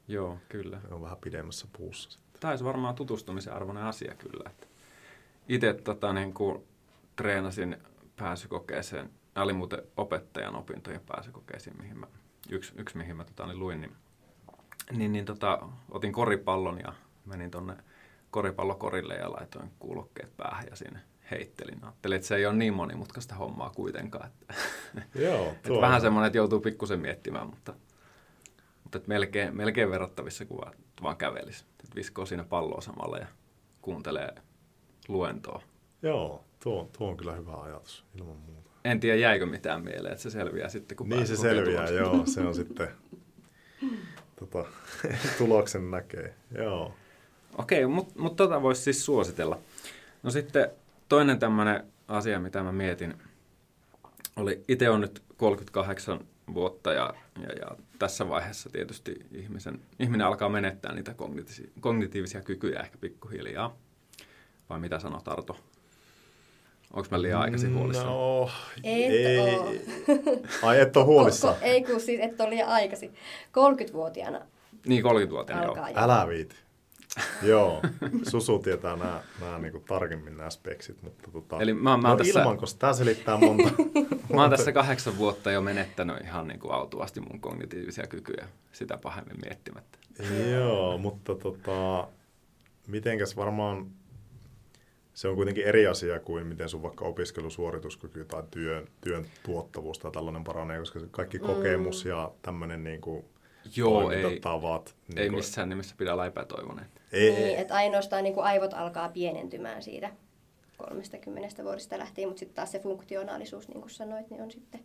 Joo, 0.08 0.38
kyllä. 0.48 0.80
Ne 0.88 0.94
on 0.94 1.02
vähän 1.02 1.18
pidemmässä 1.18 1.66
puussa 1.76 2.10
sitten. 2.10 2.40
Tämä 2.40 2.50
olisi 2.52 2.64
varmaan 2.64 2.94
tutustumisen 2.94 3.52
arvoinen 3.52 3.84
asia 3.84 4.14
kyllä. 4.14 4.50
Että 4.50 4.66
itse 5.48 5.74
tota, 5.74 6.12
niin 6.12 6.34
kuin, 6.34 6.64
treenasin 7.16 7.76
pääsykokeeseen. 8.16 9.10
Nämä 9.34 9.44
oli 9.44 9.52
muuten 9.52 9.82
opettajan 9.96 10.54
opintojen 10.54 11.00
pääsykokeisiin, 11.06 11.76
mihin 11.76 11.98
mä, 11.98 12.06
yksi, 12.50 12.72
yksi 12.76 12.96
mihin 12.96 13.16
mä 13.16 13.24
tota, 13.24 13.46
niin 13.46 13.58
luin. 13.58 13.80
Niin, 13.80 13.92
niin, 14.92 15.12
niin 15.12 15.24
tota, 15.24 15.68
otin 15.90 16.12
koripallon 16.12 16.78
ja 16.78 16.92
menin 17.24 17.50
tuonne 17.50 17.76
koripallokorille 18.30 19.14
ja 19.14 19.32
laitoin 19.32 19.70
kuulokkeet 19.78 20.36
päähän 20.36 20.66
ja 20.70 20.76
sinne 20.76 21.00
heittelin. 21.32 21.84
Ajattelin, 21.84 22.16
että 22.16 22.28
se 22.28 22.36
ei 22.36 22.46
ole 22.46 22.54
niin 22.54 22.74
monimutkaista 22.74 23.34
hommaa 23.34 23.70
kuitenkaan. 23.70 24.26
Että, 24.26 24.54
Joo, 25.14 25.46
että 25.46 25.80
vähän 25.80 26.00
semmoinen, 26.00 26.26
että 26.26 26.38
joutuu 26.38 26.60
pikkusen 26.60 27.00
miettimään, 27.00 27.46
mutta, 27.46 27.74
mutta 28.82 28.98
että 28.98 29.08
melkein, 29.08 29.56
melkein 29.56 29.90
verrattavissa 29.90 30.44
kuin 30.44 30.60
vaan, 30.60 30.74
vaan 31.02 31.16
kävelisi. 31.16 31.64
Että 31.84 31.96
viskoo 31.96 32.26
siinä 32.26 32.44
palloa 32.44 32.80
samalla 32.80 33.18
ja 33.18 33.26
kuuntelee 33.82 34.34
luentoa. 35.08 35.62
Joo, 36.02 36.44
tuo, 36.62 36.90
tuo 36.98 37.08
on 37.08 37.16
kyllä 37.16 37.32
hyvä 37.32 37.54
ajatus 37.54 38.04
ilman 38.18 38.36
muuta. 38.36 38.70
En 38.84 39.00
tiedä, 39.00 39.16
jäikö 39.16 39.46
mitään 39.46 39.84
mieleen, 39.84 40.12
että 40.12 40.22
se 40.22 40.30
selviää 40.30 40.68
sitten, 40.68 40.96
kun 40.96 41.08
Niin 41.08 41.26
se 41.26 41.36
selviää, 41.36 41.88
joo. 41.88 42.26
Se 42.26 42.40
on 42.40 42.54
sitten, 42.54 42.88
tota, 44.36 44.64
tuloksen 45.38 45.90
näkee, 45.90 46.34
joo. 46.58 46.94
Okei, 47.58 47.86
mutta 47.86 48.20
mut 48.20 48.36
tota 48.36 48.62
voisi 48.62 48.82
siis 48.82 49.04
suositella. 49.04 49.58
No 50.22 50.30
sitten 50.30 50.70
toinen 51.12 51.38
tämmöinen 51.38 51.84
asia, 52.08 52.40
mitä 52.40 52.62
mä 52.62 52.72
mietin, 52.72 53.14
oli, 54.36 54.64
itse 54.68 54.90
on 54.90 55.00
nyt 55.00 55.22
38 55.36 56.20
vuotta 56.54 56.92
ja, 56.92 57.14
ja, 57.42 57.52
ja 57.52 57.76
tässä 57.98 58.28
vaiheessa 58.28 58.70
tietysti 58.70 59.26
ihmisen, 59.32 59.80
ihminen 59.98 60.26
alkaa 60.26 60.48
menettää 60.48 60.94
niitä 60.94 61.14
kognitiivisia, 61.14 61.70
kognitiivisia 61.80 62.42
kykyjä 62.42 62.80
ehkä 62.80 62.98
pikkuhiljaa. 62.98 63.76
Vai 64.70 64.78
mitä 64.78 64.98
sanot 64.98 65.28
Arto? 65.28 65.56
Onko 66.92 67.08
mä 67.10 67.22
liian 67.22 67.40
aikaisin 67.40 67.74
huolissa? 67.74 68.04
No, 68.04 68.50
et 68.76 68.84
ei. 68.84 69.58
Ai 70.62 70.80
et 70.80 70.96
ole 70.96 71.04
huolissa? 71.04 71.56
ei 71.60 71.84
kun 71.84 72.00
siis 72.00 72.20
et 72.20 72.40
ole 72.40 72.50
liian 72.50 72.68
aikaisin. 72.68 73.14
30-vuotiaana 73.90 74.40
Niin, 74.86 75.04
30-vuotiaana, 75.04 75.64
joo. 75.64 75.76
Älä 75.94 76.28
viiti. 76.28 76.56
joo, 77.42 77.82
Susu 78.28 78.58
tietää 78.58 78.96
nämä, 78.96 79.22
nämä 79.40 79.58
niin 79.58 79.72
kuin 79.72 79.84
tarkemmin 79.84 80.36
nämä 80.36 80.50
speksit, 80.50 81.02
mutta 81.02 81.30
tota, 81.30 81.60
Eli 81.60 81.74
mä, 81.74 81.96
mä 81.96 82.08
no 82.08 82.16
tässä, 82.16 82.40
ilman, 82.40 82.56
koska 82.56 82.78
tämä 82.78 82.92
selittää 82.92 83.36
monta. 83.36 83.70
mä 84.34 84.40
oon 84.40 84.50
tässä 84.50 84.72
kahdeksan 84.72 85.18
vuotta 85.18 85.50
jo 85.50 85.60
menettänyt 85.60 86.20
ihan 86.24 86.48
niin 86.48 86.60
kuin 86.60 86.72
autuvasti 86.72 87.20
mun 87.20 87.40
kognitiivisia 87.40 88.06
kykyjä 88.06 88.48
sitä 88.72 88.98
pahemmin 89.02 89.36
miettimättä. 89.44 89.98
joo, 90.50 90.98
mutta 90.98 91.34
tota, 91.34 92.08
mitenkäs 92.86 93.36
varmaan 93.36 93.86
se 95.14 95.28
on 95.28 95.34
kuitenkin 95.36 95.64
eri 95.64 95.86
asia 95.86 96.20
kuin 96.20 96.46
miten 96.46 96.68
sun 96.68 96.82
vaikka 96.82 97.04
opiskelusuorituskyky 97.04 98.24
tai 98.24 98.42
työn, 98.50 98.86
työn 99.00 99.26
tuottavuus 99.42 99.98
tai 99.98 100.12
tällainen 100.12 100.44
paranee, 100.44 100.78
koska 100.78 101.00
kaikki 101.10 101.38
mm. 101.38 101.44
kokemus 101.44 102.04
ja 102.04 102.32
tämmöinen 102.42 102.84
niin 102.84 103.00
kuin 103.00 103.24
Joo, 103.76 104.10
ei, 104.10 104.22
niin 104.22 105.18
ei 105.18 105.30
missään 105.30 105.68
nimessä 105.68 105.94
pidä 105.98 106.12
olla 106.12 106.26
epätoivoinen. 106.26 106.86
Ei, 107.12 107.32
niin, 107.32 107.58
että 107.58 107.74
ainoastaan 107.74 108.24
niin 108.24 108.34
kuin 108.34 108.44
aivot 108.44 108.74
alkaa 108.74 109.08
pienentymään 109.08 109.82
siitä 109.82 110.10
30 110.76 111.64
vuodesta 111.64 111.98
lähtien, 111.98 112.28
mutta 112.28 112.40
sitten 112.40 112.54
taas 112.54 112.72
se 112.72 112.78
funktionaalisuus, 112.78 113.68
niin 113.68 113.80
kuin 113.80 113.90
sanoit, 113.90 114.30
niin 114.30 114.42
on 114.42 114.50
sitten, 114.50 114.80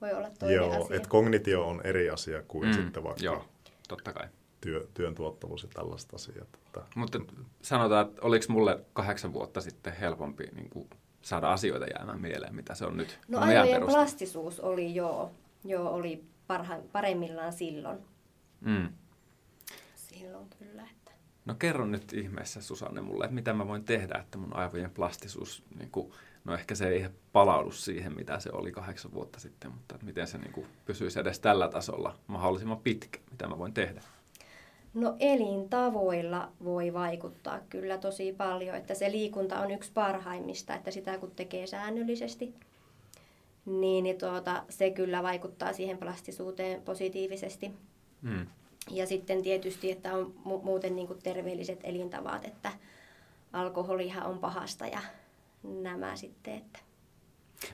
voi 0.00 0.12
olla 0.12 0.30
toinen 0.38 0.56
Joo, 0.56 0.82
asia. 0.82 0.96
että 0.96 1.08
kognitio 1.08 1.66
on 1.66 1.80
eri 1.84 2.10
asia 2.10 2.42
kuin 2.48 2.68
mm, 2.68 2.74
sitten 2.74 3.04
vaikka 3.04 3.24
joo, 3.24 3.44
totta 3.88 4.12
kai. 4.12 4.28
Työ, 4.60 4.86
työn 4.94 5.14
tuottavuus 5.14 5.62
ja 5.62 5.68
tällaiset 5.74 6.14
asiat. 6.14 6.48
Että... 6.54 6.82
Mutta 6.94 7.20
sanotaan, 7.62 8.06
että 8.06 8.22
oliko 8.22 8.44
mulle 8.48 8.84
kahdeksan 8.92 9.32
vuotta 9.32 9.60
sitten 9.60 9.92
helpompi 9.92 10.44
niin 10.54 10.70
kuin 10.70 10.90
saada 11.22 11.52
asioita 11.52 11.86
jäämään 11.86 12.20
mieleen, 12.20 12.54
mitä 12.54 12.74
se 12.74 12.84
on 12.84 12.96
nyt? 12.96 13.18
No 13.28 13.38
aivojen 13.38 13.82
plastisuus 13.82 14.60
oli 14.60 14.94
joo, 14.94 15.30
joo 15.64 15.90
oli 15.90 16.24
parha, 16.46 16.78
paremmillaan 16.92 17.52
silloin. 17.52 17.98
Mm. 18.60 18.88
Silloin 19.94 20.46
kyllä. 20.58 20.82
Että... 20.82 21.12
No 21.44 21.54
kerro 21.54 21.86
nyt 21.86 22.12
ihmeessä 22.12 22.62
Susanne 22.62 23.00
mulle, 23.00 23.24
että 23.24 23.34
mitä 23.34 23.52
mä 23.52 23.68
voin 23.68 23.84
tehdä, 23.84 24.18
että 24.18 24.38
mun 24.38 24.56
aivojen 24.56 24.90
plastisuus, 24.90 25.62
niin 25.78 25.90
kuin, 25.90 26.12
no 26.44 26.54
ehkä 26.54 26.74
se 26.74 26.88
ei 26.88 27.08
palaudu 27.32 27.70
siihen, 27.70 28.14
mitä 28.14 28.40
se 28.40 28.50
oli 28.52 28.72
kahdeksan 28.72 29.14
vuotta 29.14 29.40
sitten, 29.40 29.70
mutta 29.70 29.94
että 29.94 30.06
miten 30.06 30.26
se 30.26 30.38
niin 30.38 30.52
kuin, 30.52 30.66
pysyisi 30.84 31.20
edes 31.20 31.40
tällä 31.40 31.68
tasolla 31.68 32.18
mahdollisimman 32.26 32.80
pitkä, 32.80 33.18
mitä 33.30 33.48
mä 33.48 33.58
voin 33.58 33.74
tehdä? 33.74 34.02
No 34.94 35.16
elintavoilla 35.18 36.52
voi 36.64 36.92
vaikuttaa 36.92 37.60
kyllä 37.70 37.98
tosi 37.98 38.32
paljon, 38.32 38.76
että 38.76 38.94
se 38.94 39.10
liikunta 39.10 39.60
on 39.60 39.70
yksi 39.70 39.92
parhaimmista, 39.92 40.74
että 40.74 40.90
sitä 40.90 41.18
kun 41.18 41.30
tekee 41.30 41.66
säännöllisesti, 41.66 42.54
niin, 43.66 44.02
niin 44.04 44.18
tuota, 44.18 44.62
se 44.68 44.90
kyllä 44.90 45.22
vaikuttaa 45.22 45.72
siihen 45.72 45.98
plastisuuteen 45.98 46.82
positiivisesti. 46.82 47.70
Mm. 48.22 48.46
Ja 48.90 49.06
sitten 49.06 49.42
tietysti, 49.42 49.90
että 49.90 50.14
on 50.14 50.34
mu- 50.46 50.64
muuten 50.64 50.96
niin 50.96 51.06
kuin 51.06 51.22
terveelliset 51.22 51.80
elintavat, 51.82 52.44
että 52.44 52.72
alkoholihan 53.52 54.26
on 54.26 54.38
pahasta 54.38 54.86
ja 54.86 55.00
nämä 55.62 56.16
sitten, 56.16 56.54
että 56.54 56.78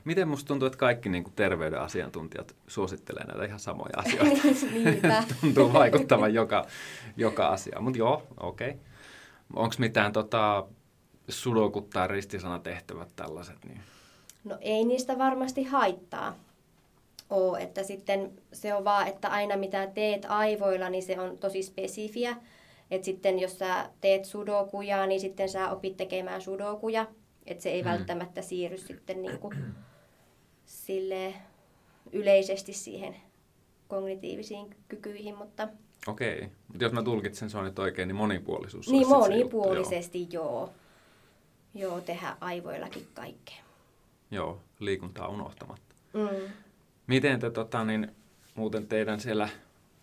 Miten 0.05 0.27
musta 0.27 0.47
tuntuu, 0.47 0.65
että 0.65 0.77
kaikki 0.77 1.09
niin 1.09 1.23
kuin 1.23 1.33
terveyden 1.33 1.81
asiantuntijat 1.81 2.55
suosittelee 2.67 3.23
näitä 3.23 3.45
ihan 3.45 3.59
samoja 3.59 3.93
asioita? 4.05 5.23
tuntuu 5.41 5.73
vaikuttavan 5.73 6.33
joka, 6.33 6.65
joka 7.17 7.47
asia. 7.47 7.79
Mutta 7.79 7.99
joo, 7.99 8.27
okei. 8.39 8.69
Okay. 8.69 8.81
Onko 9.55 9.75
mitään 9.77 10.13
tota, 10.13 10.65
sudokut 11.29 11.89
tai 11.89 12.07
ristisanatehtävät 12.07 13.09
tällaiset? 13.15 13.65
Niin? 13.65 13.81
No 14.43 14.57
ei 14.61 14.85
niistä 14.85 15.17
varmasti 15.17 15.63
haittaa 15.63 16.39
ole, 17.29 17.61
että 17.61 17.83
sitten 17.83 18.31
se 18.53 18.73
on 18.73 18.83
vaan, 18.83 19.07
että 19.07 19.29
aina 19.29 19.57
mitä 19.57 19.87
teet 19.87 20.25
aivoilla, 20.29 20.89
niin 20.89 21.03
se 21.03 21.19
on 21.19 21.37
tosi 21.37 21.63
spesifiä. 21.63 22.37
Että 22.91 23.05
sitten 23.05 23.39
jos 23.39 23.59
sä 23.59 23.89
teet 24.01 24.25
sudokuja, 24.25 25.05
niin 25.05 25.21
sitten 25.21 25.49
sä 25.49 25.69
opit 25.69 25.97
tekemään 25.97 26.41
sudokuja. 26.41 27.07
Että 27.45 27.63
se 27.63 27.69
ei 27.69 27.81
mm. 27.81 27.89
välttämättä 27.89 28.41
siirry 28.41 28.77
sitten 28.77 29.21
niin 29.21 29.39
kuin 29.39 29.55
sille 30.65 31.33
yleisesti 32.11 32.73
siihen 32.73 33.15
kognitiivisiin 33.87 34.75
kykyihin, 34.87 35.35
mutta... 35.35 35.67
Okei, 36.07 36.49
mutta 36.67 36.83
jos 36.83 36.93
mä 36.93 37.03
tulkitsen 37.03 37.49
se 37.49 37.57
on 37.57 37.65
nyt 37.65 37.79
oikein, 37.79 38.07
niin 38.07 38.15
monipuolisuus 38.15 38.89
Niin 38.89 39.07
monipuolisesti, 39.07 40.19
juttu, 40.19 40.35
joo. 40.35 40.45
joo. 40.45 40.69
Joo, 41.73 42.01
tehdä 42.01 42.37
aivoillakin 42.41 43.07
kaikkea. 43.13 43.70
Joo, 44.31 44.61
liikuntaa 44.79 45.27
unohtamatta. 45.27 45.95
Mm. 46.13 46.51
Miten 47.07 47.39
te 47.39 47.49
tota, 47.49 47.83
niin, 47.85 48.15
muuten 48.55 48.87
teidän 48.87 49.19
siellä 49.19 49.49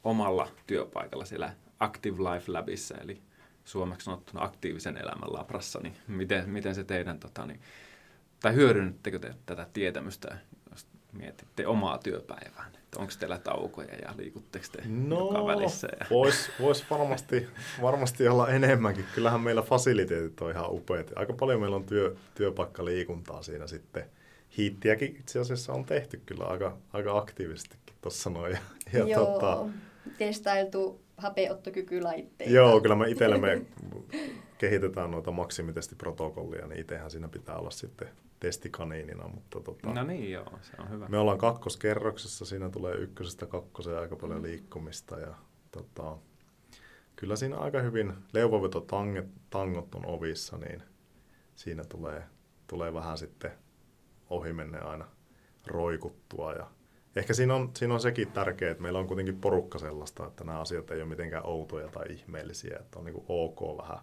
omalla 0.04 0.48
työpaikalla 0.66 1.24
siellä 1.24 1.52
Active 1.80 2.18
Life 2.18 2.52
Labissa, 2.52 2.94
eli 2.94 3.22
suomeksi 3.64 4.04
sanottuna 4.04 4.44
aktiivisen 4.44 4.96
elämän 4.96 5.32
labrassa, 5.32 5.80
niin 5.82 5.96
miten, 6.08 6.50
miten 6.50 6.74
se 6.74 6.84
teidän, 6.84 7.20
tota, 7.20 7.46
niin, 7.46 7.60
tai 8.40 8.54
hyödynnettekö 8.54 9.18
te 9.18 9.34
tätä 9.46 9.66
tietämystä, 9.72 10.38
jos 10.70 10.86
mietitte 11.12 11.66
omaa 11.66 11.98
työpäivää? 11.98 12.70
Onko 12.96 13.12
teillä 13.18 13.38
taukoja 13.38 13.94
ja 13.94 14.14
liikutteko 14.16 14.64
te 14.72 14.82
no, 14.86 15.26
joka 15.26 15.46
välissä? 15.46 15.88
Ja... 16.00 16.06
Voisi 16.10 16.50
vois 16.60 16.90
varmasti, 16.90 17.46
varmasti 17.82 18.28
olla 18.28 18.48
enemmänkin. 18.48 19.04
Kyllähän 19.14 19.40
meillä 19.40 19.62
fasiliteetit 19.62 20.40
on 20.40 20.50
ihan 20.50 20.70
upeat. 20.70 21.10
Aika 21.16 21.32
paljon 21.32 21.60
meillä 21.60 21.76
on 21.76 21.84
työ, 21.84 22.16
työpaikkaliikuntaa 22.34 23.42
siinä 23.42 23.66
sitten. 23.66 24.04
Hiittiäkin 24.58 25.16
itse 25.20 25.38
asiassa 25.38 25.72
on 25.72 25.84
tehty 25.84 26.22
kyllä 26.26 26.44
aika, 26.44 26.76
aika 26.92 27.18
aktiivisestikin 27.18 27.94
tuossa 28.00 28.30
noin. 28.30 28.52
Ja, 28.52 28.98
ja 28.98 29.06
Joo, 29.06 29.26
tota, 29.26 29.66
testailtu 30.18 31.00
hapeottokykylaitteita. 31.16 32.52
Joo, 32.52 32.80
kyllä 32.80 32.96
me 32.96 33.08
itsellemme 33.08 33.62
kehitetään 34.58 35.10
noita 35.10 35.30
maksimitestiprotokollia, 35.30 36.66
niin 36.66 36.80
itsehän 36.80 37.10
siinä 37.10 37.28
pitää 37.28 37.56
olla 37.56 37.70
sitten 37.70 38.08
testikaniinina. 38.40 39.28
Mutta 39.28 39.60
tota, 39.60 39.92
no 39.92 40.04
niin, 40.04 40.32
joo, 40.32 40.58
se 40.62 40.72
on 40.78 40.90
hyvä. 40.90 41.08
Me 41.08 41.18
ollaan 41.18 41.38
kakkoskerroksessa, 41.38 42.44
siinä 42.44 42.70
tulee 42.70 42.94
ykkösestä 42.94 43.46
kakkoseen 43.46 43.98
aika 43.98 44.16
paljon 44.16 44.42
liikkumista 44.42 45.18
ja 45.18 45.34
tota, 45.72 46.16
kyllä 47.16 47.36
siinä 47.36 47.56
aika 47.56 47.80
hyvin 47.80 48.12
leuvoveto 48.32 48.80
tangot 49.50 49.94
on 49.94 50.06
ovissa, 50.06 50.58
niin 50.58 50.82
siinä 51.54 51.84
tulee, 51.84 52.22
tulee 52.66 52.94
vähän 52.94 53.18
sitten 53.18 53.50
ohi 54.30 54.52
menne 54.52 54.78
aina 54.78 55.04
roikuttua. 55.66 56.52
Ja 56.52 56.66
ehkä 57.16 57.34
siinä 57.34 57.54
on, 57.54 57.70
siinä 57.74 57.94
on 57.94 58.00
sekin 58.00 58.32
tärkeää, 58.32 58.70
että 58.70 58.82
meillä 58.82 58.98
on 58.98 59.06
kuitenkin 59.06 59.40
porukka 59.40 59.78
sellaista, 59.78 60.26
että 60.26 60.44
nämä 60.44 60.60
asiat 60.60 60.90
ei 60.90 61.00
ole 61.00 61.08
mitenkään 61.08 61.46
outoja 61.46 61.88
tai 61.88 62.12
ihmeellisiä, 62.12 62.76
että 62.80 62.98
on 62.98 63.04
niin 63.04 63.24
ok 63.28 63.60
vähän 63.78 63.98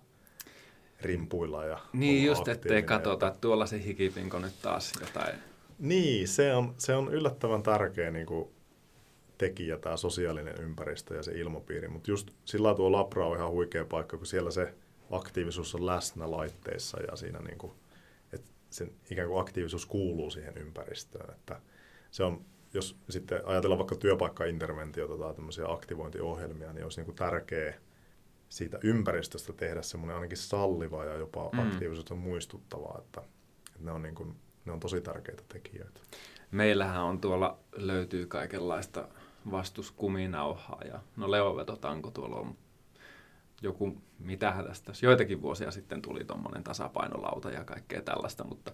rimpuilla 1.01 1.65
ja 1.65 1.79
Niin 1.93 2.25
just, 2.25 2.47
ettei 2.47 2.83
katsota, 2.83 3.27
että 3.27 3.39
tuolla 3.41 3.65
se 3.65 3.83
hikipinko 3.83 4.39
nyt 4.39 4.61
taas 4.61 4.93
jotain. 5.01 5.35
Niin, 5.79 6.27
se 6.27 6.55
on, 6.55 6.75
se 6.77 6.95
on 6.95 7.13
yllättävän 7.13 7.63
tärkeä 7.63 8.11
niin 8.11 8.25
kuin 8.25 8.49
tekijä, 9.37 9.77
tämä 9.77 9.97
sosiaalinen 9.97 10.61
ympäristö 10.61 11.15
ja 11.15 11.23
se 11.23 11.31
ilmapiiri, 11.31 11.87
mutta 11.87 12.11
just 12.11 12.31
sillä 12.45 12.75
tuo 12.75 12.91
Labra 12.91 13.27
on 13.27 13.37
ihan 13.37 13.51
huikea 13.51 13.85
paikka, 13.85 14.17
kun 14.17 14.25
siellä 14.25 14.51
se 14.51 14.73
aktiivisuus 15.11 15.75
on 15.75 15.85
läsnä 15.85 16.31
laitteissa 16.31 17.01
ja 17.01 17.15
siinä 17.15 17.39
niin 17.39 17.57
kuin, 17.57 17.73
sen 18.75 18.91
ikään 19.11 19.27
kuin 19.27 19.41
aktiivisuus 19.41 19.85
kuuluu 19.85 20.31
siihen 20.31 20.57
ympäristöön, 20.57 21.35
että 21.35 21.61
se 22.11 22.23
on 22.23 22.45
jos 22.73 22.97
sitten 23.09 23.41
ajatellaan 23.45 23.79
vaikka 23.79 23.95
työpaikkainterventiota 23.95 25.17
tai 25.17 25.33
tämmöisiä 25.33 25.65
aktivointiohjelmia, 25.67 26.73
niin 26.73 26.83
olisi 26.83 26.99
niin 26.99 27.05
kuin 27.05 27.15
tärkeää 27.15 27.73
siitä 28.49 28.79
ympäristöstä 28.83 29.53
tehdä 29.53 29.81
semmoinen 29.81 30.15
ainakin 30.15 30.37
salliva 30.37 31.05
ja 31.05 31.15
jopa 31.15 31.49
mm. 31.53 31.59
aktiivisuutta 31.59 32.15
muistuttavaa, 32.15 33.01
että, 33.05 33.21
että 33.67 33.79
ne, 33.79 33.91
on 33.91 34.01
niin 34.01 34.15
kuin, 34.15 34.35
ne 34.65 34.71
on 34.71 34.79
tosi 34.79 35.01
tärkeitä 35.01 35.43
tekijöitä. 35.47 35.99
Meillähän 36.51 37.03
on 37.03 37.21
tuolla, 37.21 37.59
löytyy 37.75 38.25
kaikenlaista 38.25 39.07
vastuskuminauhaa 39.51 40.81
ja 40.85 40.99
no 41.15 41.31
leovetotanko 41.31 42.11
tuolla 42.11 42.35
on 42.35 42.57
joku, 43.61 44.01
mitähän 44.19 44.65
tästä, 44.65 44.93
joitakin 45.01 45.41
vuosia 45.41 45.71
sitten 45.71 46.01
tuli 46.01 46.25
tuommoinen 46.25 46.63
tasapainolauta 46.63 47.49
ja 47.49 47.63
kaikkea 47.63 48.01
tällaista, 48.01 48.43
mutta 48.43 48.71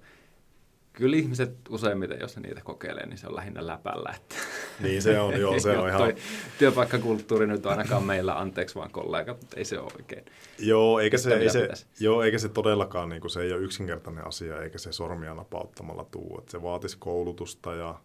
kyllä 0.94 1.18
ihmiset 1.18 1.56
useimmiten, 1.70 2.20
jos 2.20 2.36
ne 2.36 2.42
niitä 2.42 2.62
kokeilee, 2.62 3.06
niin 3.06 3.18
se 3.18 3.28
on 3.28 3.36
lähinnä 3.36 3.68
läpällä. 3.68 4.14
Että 4.16 4.36
niin 4.80 5.02
se 5.02 5.20
on, 5.20 5.40
joo, 5.40 5.60
se 5.60 5.78
on 5.78 5.90
ihan... 5.90 6.14
Työpaikkakulttuuri 6.60 7.48
nyt 7.48 7.66
ainakaan 7.66 8.04
meillä, 8.04 8.40
anteeksi 8.40 8.76
vaan 8.76 8.92
kollega, 8.92 9.34
mutta 9.34 9.58
ei 9.58 9.66
se 9.66 9.80
ole 9.80 9.92
oikein. 9.96 10.26
Joo, 10.60 11.00
eikä 11.00 11.18
se, 11.18 11.34
ei 11.34 11.50
se, 11.50 11.70
joo, 12.00 12.24
eikä 12.24 12.38
se 12.38 12.50
todellakaan, 12.50 13.10
niin 13.10 13.22
kuin, 13.22 13.32
se 13.32 13.42
ei 13.42 13.54
ole 13.54 13.62
yksinkertainen 13.62 14.28
asia, 14.28 14.62
eikä 14.62 14.78
se 14.78 14.92
sormia 14.92 15.34
napauttamalla 15.34 16.06
tuu. 16.12 16.36
Että 16.40 16.52
se 16.52 16.62
vaatisi 16.62 16.98
koulutusta 17.00 17.76
ja 17.76 18.00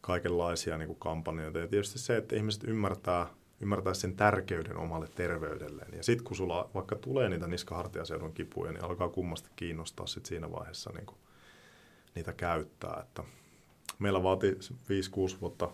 kaikenlaisia 0.00 0.78
niin 0.78 0.86
kuin 0.86 0.98
kampanjoita. 0.98 1.58
Ja 1.58 1.68
tietysti 1.68 1.98
se, 1.98 2.16
että 2.16 2.36
ihmiset 2.36 2.64
ymmärtää, 2.64 3.26
ymmärtää 3.60 3.94
sen 3.94 4.16
tärkeyden 4.16 4.76
omalle 4.76 5.08
terveydelleen. 5.14 5.94
Ja 5.96 6.02
sitten 6.02 6.24
kun 6.24 6.36
sulla 6.36 6.70
vaikka 6.74 6.96
tulee 6.96 7.28
niitä 7.28 7.46
niskahartiaseudun 7.46 8.32
kipuja, 8.32 8.72
niin 8.72 8.84
alkaa 8.84 9.08
kummasti 9.08 9.50
kiinnostaa 9.56 10.06
sit 10.06 10.26
siinä 10.26 10.52
vaiheessa 10.52 10.90
niin 10.94 11.06
kuin 11.06 11.18
niitä 12.14 12.32
käyttää. 12.32 13.00
Että 13.02 13.22
meillä 13.98 14.22
vaati 14.22 14.52
5-6 14.52 15.40
vuotta 15.40 15.70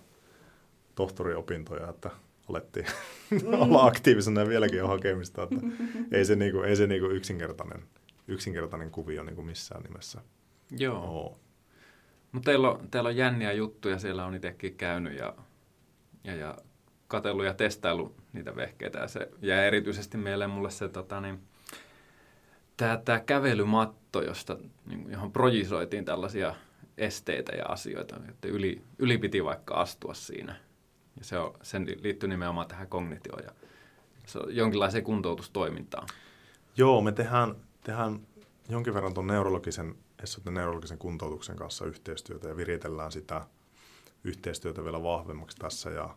tohtoriopintoja, 0.94 1.88
että 1.88 2.10
alettiin 2.48 2.86
mm. 3.30 3.52
olla 3.62 3.86
aktiivisena 3.86 4.40
ja 4.40 4.48
vieläkin 4.48 4.82
on 4.82 4.88
hakemista. 4.88 5.42
Että 5.42 5.56
ei 6.12 6.24
se, 6.24 6.36
niinku, 6.36 6.60
ei 6.60 6.76
se 6.76 6.86
niinku 6.86 7.06
yksinkertainen, 7.06 7.82
yksinkertainen 8.28 8.90
kuvio 8.90 9.22
niinku 9.22 9.42
missään 9.42 9.82
nimessä 9.82 10.20
Joo. 10.78 11.38
Mutta 12.32 12.50
teillä 12.50 12.70
on, 12.70 12.90
teillä 12.90 13.08
on 13.08 13.16
jänniä 13.16 13.52
juttuja, 13.52 13.98
siellä 13.98 14.26
on 14.26 14.34
itsekin 14.34 14.76
käynyt 14.76 15.18
ja, 15.18 15.34
ja, 16.24 16.34
ja 16.34 16.58
katsellut 17.12 17.44
ja 17.44 17.54
testaillut 17.54 18.16
niitä 18.32 18.56
vehkeitä. 18.56 18.98
Ja, 18.98 19.08
se, 19.08 19.28
ja 19.42 19.64
erityisesti 19.64 20.18
mieleen 20.18 20.50
mulle 20.50 20.70
se, 20.70 20.88
tota, 20.88 21.20
niin, 21.20 21.40
tämä, 22.76 23.00
tämä 23.04 23.20
kävelymatto, 23.20 24.22
josta, 24.22 24.56
niin, 24.86 25.10
johon 25.10 25.32
projisoitiin 25.32 26.04
tällaisia 26.04 26.54
esteitä 26.98 27.52
ja 27.52 27.64
asioita, 27.66 28.16
että 28.28 28.48
yli, 28.48 28.82
yli 28.98 29.18
piti 29.18 29.44
vaikka 29.44 29.74
astua 29.74 30.14
siinä. 30.14 30.56
Ja 31.18 31.24
se 31.24 31.38
on, 31.38 31.54
sen 31.62 31.86
liittyy 32.02 32.28
nimenomaan 32.28 32.68
tähän 32.68 32.88
kognitioon 32.88 33.44
ja 33.44 33.52
se 34.26 34.38
on 34.38 34.56
jonkinlaiseen 34.56 35.04
kuntoutustoimintaan. 35.04 36.08
Joo, 36.76 37.00
me 37.00 37.12
tehdään, 37.12 37.54
tehdään 37.84 38.20
jonkin 38.68 38.94
verran 38.94 39.14
tuon 39.14 39.26
neurologisen, 39.26 39.94
neurologisen 40.50 40.98
kuntoutuksen 40.98 41.56
kanssa 41.56 41.86
yhteistyötä 41.86 42.48
ja 42.48 42.56
viritellään 42.56 43.12
sitä 43.12 43.46
yhteistyötä 44.24 44.84
vielä 44.84 45.02
vahvemmaksi 45.02 45.56
tässä. 45.56 45.90
Ja, 45.90 46.14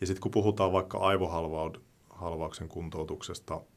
ja 0.00 0.06
sitten 0.06 0.22
kun 0.22 0.30
puhutaan 0.30 0.72
vaikka 0.72 0.98
aivohalvauksen 0.98 2.68
kuntoutuksesta– 2.68 3.60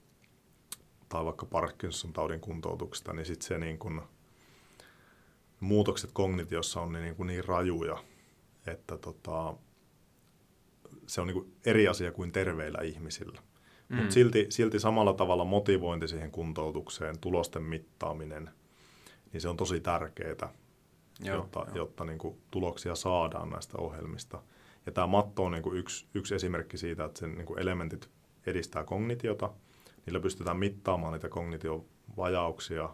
tai 1.10 1.26
vaikka 1.26 1.46
Parkinson 1.46 2.14
taudin 2.14 2.40
kuntoutuksesta, 2.40 3.14
niin 3.14 3.26
sitten 3.26 3.48
se 3.48 3.58
niin 3.58 3.80
kun, 3.80 4.02
muutokset 5.60 6.12
kognitiossa 6.14 6.82
on 6.82 6.94
niin, 6.94 7.16
kuin 7.16 7.28
niin 7.28 7.46
rajuja, 7.46 8.04
että 8.68 8.98
tota, 8.98 9.56
se 11.08 11.22
on 11.22 11.28
niin 11.28 11.36
kuin 11.36 11.56
eri 11.66 11.88
asia 11.88 12.12
kuin 12.12 12.32
terveillä 12.32 12.80
ihmisillä. 12.82 13.42
Mm. 13.90 13.98
Mutta 13.98 14.14
silti, 14.14 14.46
silti 14.50 14.80
samalla 14.80 15.14
tavalla 15.14 15.46
motivointi 15.46 16.08
siihen 16.08 16.32
kuntoutukseen, 16.32 17.20
tulosten 17.20 17.64
mittaaminen, 17.64 18.50
niin 19.34 19.42
se 19.42 19.50
on 19.50 19.58
tosi 19.58 19.80
tärkeää, 19.80 20.54
Joo, 21.20 21.36
jotta, 21.36 21.66
jo. 21.68 21.76
jotta 21.76 22.06
niin 22.06 22.20
kuin 22.20 22.38
tuloksia 22.52 22.96
saadaan 22.96 23.50
näistä 23.50 23.78
ohjelmista. 23.78 24.44
Ja 24.88 24.92
tämä 24.92 25.08
matto 25.08 25.44
on 25.44 25.52
niin 25.52 25.64
kuin 25.64 25.78
yksi, 25.78 26.08
yksi 26.14 26.36
esimerkki 26.36 26.78
siitä, 26.78 27.06
että 27.06 27.20
sen 27.20 27.36
niin 27.36 27.46
kuin 27.46 27.60
elementit 27.60 28.10
edistää 28.46 28.84
kognitiota. 28.84 29.54
Niillä 30.06 30.20
pystytään 30.20 30.58
mittaamaan 30.58 31.14
niitä 31.14 31.30
kognitiovajauksia 31.30 32.90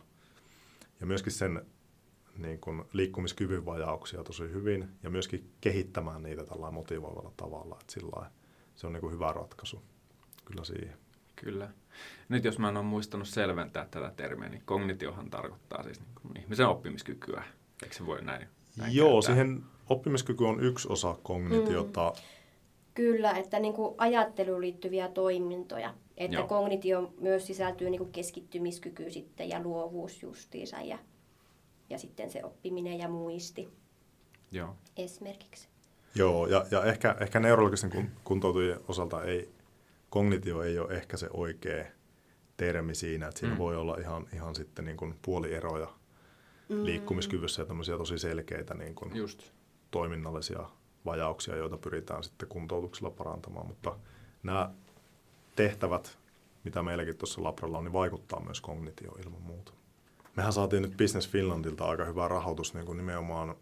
ja 1.00 1.06
myöskin 1.06 1.32
sen 1.32 1.66
niin 2.38 2.60
kuin 2.60 2.84
liikkumiskyvyn 2.94 3.66
vajauksia 3.66 4.24
tosi 4.24 4.44
hyvin 4.44 4.90
ja 5.04 5.10
myöskin 5.10 5.52
kehittämään 5.62 6.24
niitä 6.24 6.46
tällä 6.46 6.72
motivoivalla 6.72 7.32
tavalla. 7.38 7.78
Että 7.82 7.94
sillä 7.94 8.32
se 8.76 8.88
on 8.88 8.94
niin 8.94 9.02
kuin 9.02 9.14
hyvä 9.14 9.34
ratkaisu 9.34 9.82
kyllä 10.46 10.64
siihen. 10.64 10.98
Kyllä. 11.36 11.70
Nyt 12.30 12.44
jos 12.44 12.60
mä 12.60 12.70
en 12.70 12.78
ole 12.78 12.86
muistanut 12.86 13.28
selventää 13.28 13.88
tätä 13.92 14.14
termiä, 14.16 14.50
niin 14.50 14.62
kognitiohan 14.66 15.30
tarkoittaa 15.30 15.84
siis 15.84 16.00
niin 16.00 16.16
kuin 16.22 16.40
ihmisen 16.40 16.68
oppimiskykyä. 16.68 17.44
Eikö 17.84 17.96
se 17.96 18.06
voi 18.06 18.22
näin, 18.22 18.48
näin 18.78 18.96
Joo, 18.96 19.22
kääntää? 19.22 19.36
siihen 19.36 19.64
oppimiskyky 19.90 20.46
on 20.46 20.64
yksi 20.64 20.88
osa 20.92 21.16
kognitiota. 21.24 22.14
Mm. 22.16 22.22
Kyllä, 22.94 23.32
että 23.32 23.60
niin 23.60 23.74
kuin 23.74 23.96
ajatteluun 23.98 24.62
liittyviä 24.62 25.08
toimintoja. 25.08 25.94
Että 26.18 26.38
Joo. 26.38 26.48
kognitio 26.48 27.14
myös 27.20 27.48
sisältyy 27.48 27.90
niin 27.90 28.00
kuin 28.00 28.12
keskittymiskyky 28.12 29.12
sitten 29.12 29.50
ja 29.50 29.62
luovuus 29.62 30.24
justiinsa 30.24 30.82
ja, 30.82 31.00
ja 31.90 31.98
sitten 31.98 32.32
se 32.32 32.44
oppiminen 32.44 33.00
ja 33.00 33.10
muisti 33.10 33.70
Joo. 34.52 34.76
esimerkiksi. 34.98 35.68
Joo, 36.16 36.48
ja, 36.48 36.66
ja 36.72 36.84
ehkä, 36.84 37.16
ehkä 37.20 37.40
neurologisen 37.40 37.90
kun, 37.90 38.10
kuntoutujien 38.24 38.80
osalta 38.88 39.24
ei, 39.24 39.50
kognitio 40.10 40.62
ei 40.64 40.80
ole 40.80 40.94
ehkä 40.94 41.18
se 41.18 41.28
oikea 41.34 41.86
termi 42.58 42.96
siinä, 42.96 43.28
että 43.28 43.40
siinä 43.40 43.54
Mm. 43.54 43.58
mm. 43.58 43.64
voi 43.64 43.78
olla 43.78 43.98
ihan, 43.98 44.28
ihan 44.34 44.56
sitten 44.56 44.86
niin 44.86 44.98
kuin 44.98 45.16
puolieroja 45.22 45.88
mm. 46.70 46.86
liikkumiskyvyssä 46.86 47.62
ja 47.62 47.66
tämmöisiä 47.66 47.98
tosi 47.98 48.18
selkeitä 48.18 48.74
niin 48.74 48.96
kuin 48.96 49.16
Just. 49.16 49.52
Toiminnallisia 49.94 50.70
vajauksia, 51.06 51.56
joita 51.56 51.78
pyritään 51.78 52.24
sitten 52.24 52.50
kuntoutuksella 52.50 53.12
parantamaan, 53.12 53.68
mutta 53.68 53.98
nämä 54.44 54.72
tehtävät, 55.56 56.18
mitä 56.64 56.84
meilläkin 56.84 57.18
tuossa 57.18 57.44
Labralla 57.44 57.78
on, 57.78 57.84
niin 57.84 57.94
vaikuttaa 57.94 58.44
myös 58.44 58.62
kognitioon 58.62 59.20
ilman 59.20 59.42
muuta. 59.42 59.74
Mehän 60.36 60.54
saatiin 60.54 60.82
nyt 60.82 60.98
Business 60.98 61.30
Finlandilta 61.30 61.86
aika 61.86 62.06
hyvä 62.06 62.28
rahoitus 62.28 62.74
niin 62.74 62.86
kuin 62.86 62.98
nimenomaan 62.98 63.56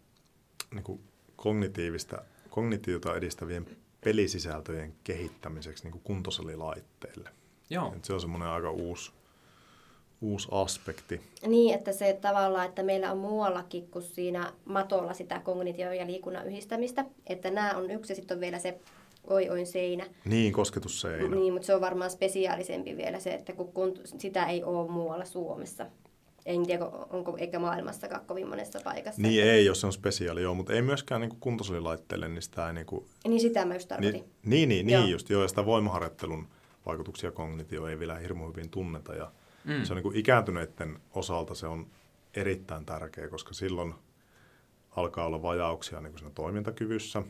niin 0.74 0.84
kuin 0.84 1.02
kognitiivista, 1.36 2.22
kognitiota 2.50 3.16
edistävien 3.16 3.78
pelisisältöjen 4.04 4.96
kehittämiseksi 5.04 5.84
niin 5.84 5.92
kuin 5.92 6.02
kuntosalilaitteille. 6.04 7.30
Joo. 7.70 7.94
Et 7.96 8.06
se 8.06 8.14
on 8.14 8.22
semmoinen 8.22 8.50
aika 8.50 8.72
uusi, 8.72 9.12
uusi 10.22 10.48
aspekti. 10.52 11.22
Niin, 11.48 11.76
että 11.76 11.92
se 11.92 12.18
tavallaan, 12.22 12.66
että 12.66 12.84
meillä 12.84 13.12
on 13.12 13.18
muuallakin 13.18 13.88
kuin 13.88 14.04
siinä 14.04 14.54
matolla 14.66 15.14
sitä 15.14 15.42
kognitio- 15.44 15.92
ja 15.94 16.08
liikunnan 16.08 16.48
yhdistämistä. 16.48 17.06
Että 17.28 17.52
nämä 17.52 17.74
on 17.78 17.92
yksi 17.92 18.12
ja 18.12 18.16
sitten 18.16 18.36
on 18.38 18.42
vielä 18.42 18.60
se 18.60 18.80
oi 19.28 19.50
oin 19.50 19.68
seinä. 19.68 20.06
Niin, 20.26 20.54
kosketusseinä. 20.54 21.36
Niin, 21.36 21.54
mutta 21.54 21.66
se 21.66 21.76
on 21.76 21.82
varmaan 21.82 22.12
spesiaalisempi 22.12 22.98
vielä 22.98 23.20
se, 23.20 23.34
että 23.34 23.54
kun 23.54 23.68
kunt- 23.68 24.20
sitä 24.20 24.46
ei 24.46 24.64
ole 24.64 24.92
muualla 24.92 25.26
Suomessa. 25.26 25.86
En 26.46 26.66
tiedä, 26.66 26.86
onko 26.86 27.38
eikä 27.38 27.60
maailmassakaan 27.60 28.26
kovin 28.26 28.48
monessa 28.48 28.80
paikassa. 28.84 29.22
Niin 29.22 29.44
ei, 29.44 29.66
jos 29.66 29.82
se 29.82 29.88
on 29.88 29.94
spesiaali, 29.94 30.42
joo, 30.42 30.54
mutta 30.54 30.74
ei 30.74 30.82
myöskään 30.82 31.22
niin 31.22 31.36
kuntosalilaitteille, 31.40 32.28
niin 32.28 32.42
sitä 32.42 32.68
ei 32.68 32.74
niin 32.74 32.86
kuin, 32.86 33.06
Niin 33.28 33.40
sitä 33.42 33.66
mä 33.66 33.74
just 33.74 33.88
tarkoitin. 33.88 34.24
niin, 34.46 34.70
niin, 34.70 34.70
niin, 34.70 34.90
Joo. 34.90 35.02
niin 35.04 35.12
just, 35.12 35.30
joo, 35.30 35.42
ja 35.42 35.48
sitä 35.48 35.66
voimaharjoittelun 35.66 36.48
vaikutuksia 36.86 37.32
kognitio 37.32 37.88
ei 37.88 38.00
vielä 38.00 38.16
hirmu 38.16 38.48
hyvin 38.48 38.70
tunneta, 38.70 39.14
ja 39.16 39.32
Mm. 39.64 39.84
se 39.84 39.94
on 39.94 39.98
niin 39.98 40.04
kuin 40.04 40.16
ikääntyneiden 40.16 41.00
osalta 41.14 41.56
se 41.56 41.68
on 41.68 41.88
erittäin 42.34 42.86
tärkeä, 42.86 43.28
koska 43.28 43.54
silloin 43.54 43.94
alkaa 44.92 45.26
olla 45.26 45.42
vajauksia 45.42 46.02
niin 46.02 46.12
kuin 46.12 46.20
siinä 46.20 46.34
toimintakyvyssä, 46.34 47.24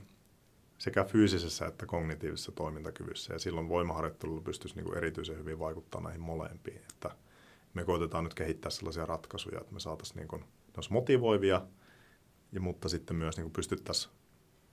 sekä 0.77 1.03
fyysisessä 1.03 1.65
että 1.65 1.85
kognitiivisessa 1.85 2.51
toimintakyvyssä, 2.51 3.33
ja 3.33 3.39
silloin 3.39 3.69
voimaharjoittelulla 3.69 4.41
pystyisi 4.41 4.75
niin 4.75 4.85
kuin 4.85 4.97
erityisen 4.97 5.37
hyvin 5.37 5.59
vaikuttaa 5.59 6.01
näihin 6.01 6.21
molempiin, 6.21 6.81
että 6.93 7.15
me 7.73 7.83
koitetaan 7.83 8.23
nyt 8.23 8.33
kehittää 8.33 8.71
sellaisia 8.71 9.05
ratkaisuja, 9.05 9.61
että 9.61 9.73
me 9.73 9.79
saataisiin 9.79 10.17
niin 10.17 10.27
kuin, 10.27 10.45
motivoivia, 10.89 11.61
ja, 12.51 12.61
mutta 12.61 12.89
sitten 12.89 13.15
myös 13.15 13.37
niin 13.37 13.51
pystyttäisiin 13.51 14.13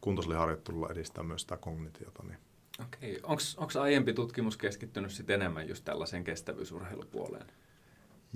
kuntosaliharjoittelulla 0.01 0.88
edistämään 0.90 1.27
myös 1.27 1.42
sitä 1.42 1.57
kognitiota. 1.57 2.23
Niin. 2.23 2.38
Okei. 2.84 3.20
Onko 3.22 3.80
aiempi 3.80 4.12
tutkimus 4.12 4.56
keskittynyt 4.56 5.12
sit 5.12 5.30
enemmän 5.30 5.68
just 5.68 5.84
tällaiseen 5.84 6.24
kestävyysurheilupuoleen 6.24 7.46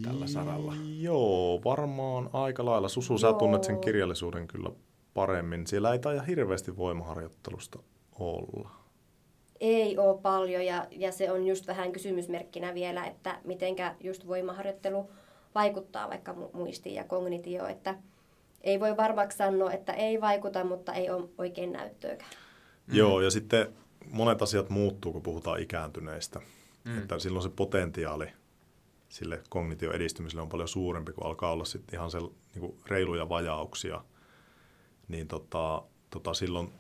tällä 0.03 0.27
saralla? 0.27 0.75
Joo, 1.01 1.61
varmaan 1.65 2.31
aika 2.33 2.65
lailla. 2.65 2.89
Susu, 2.89 3.19
sä 3.19 3.27
Joo. 3.27 3.39
tunnet 3.39 3.65
sen 3.65 3.81
kirjallisuuden 3.81 4.49
kyllä 4.49 4.71
paremmin. 5.15 5.67
Siellä 5.67 5.93
ei 5.93 5.99
taida 5.99 6.23
hirveästi 6.23 6.77
voimaharjoittelusta 6.77 7.79
olla. 8.19 8.71
Ei 9.61 9.99
ole 9.99 10.19
paljon 10.19 10.67
ja, 10.67 10.87
ja 10.91 11.13
se 11.13 11.33
on 11.33 11.47
just 11.47 11.67
vähän 11.67 11.93
kysymysmerkkinä 11.93 12.75
vielä, 12.75 13.07
että 13.07 13.41
mitenkä 13.45 13.95
just 14.01 14.27
voimaharjoittelu 14.27 15.11
vaikuttaa 15.55 16.09
vaikka 16.09 16.33
mu- 16.33 16.57
muistiin 16.57 16.95
ja 16.95 17.05
kognitioon, 17.05 17.71
että 17.71 17.95
ei 18.61 18.81
voi 18.81 18.97
varmaksi 18.97 19.39
sanoa, 19.39 19.73
että 19.73 19.93
ei 19.93 20.21
vaikuta, 20.21 20.65
mutta 20.65 20.93
ei 20.93 21.11
ole 21.11 21.29
oikein 21.39 21.73
näyttöäkään. 21.73 22.31
Mm. 22.87 22.97
Joo, 22.97 23.21
ja 23.21 23.31
sitten 23.31 23.67
monet 24.11 24.43
asiat 24.43 24.71
muuttuu, 24.71 25.13
kun 25.13 25.23
puhutaan 25.23 25.61
ikääntyneistä. 25.61 26.41
Mm. 26.85 26.99
Että 26.99 27.19
silloin 27.19 27.43
se 27.43 27.49
potentiaali 27.49 28.27
sille 29.09 29.43
kognitio 29.49 29.93
edistymiselle 29.93 30.43
on 30.43 30.49
paljon 30.49 30.69
suurempi, 30.69 31.13
kun 31.13 31.27
alkaa 31.27 31.53
olla 31.53 31.65
sitten 31.65 31.95
ihan 31.95 32.11
sel, 32.11 32.29
niin 32.55 32.61
kuin 32.61 32.77
reiluja 32.87 33.29
vajauksia. 33.29 34.05
Niin 35.09 35.29
tota, 35.29 35.83
tota 36.11 36.35
silloin 36.35 36.73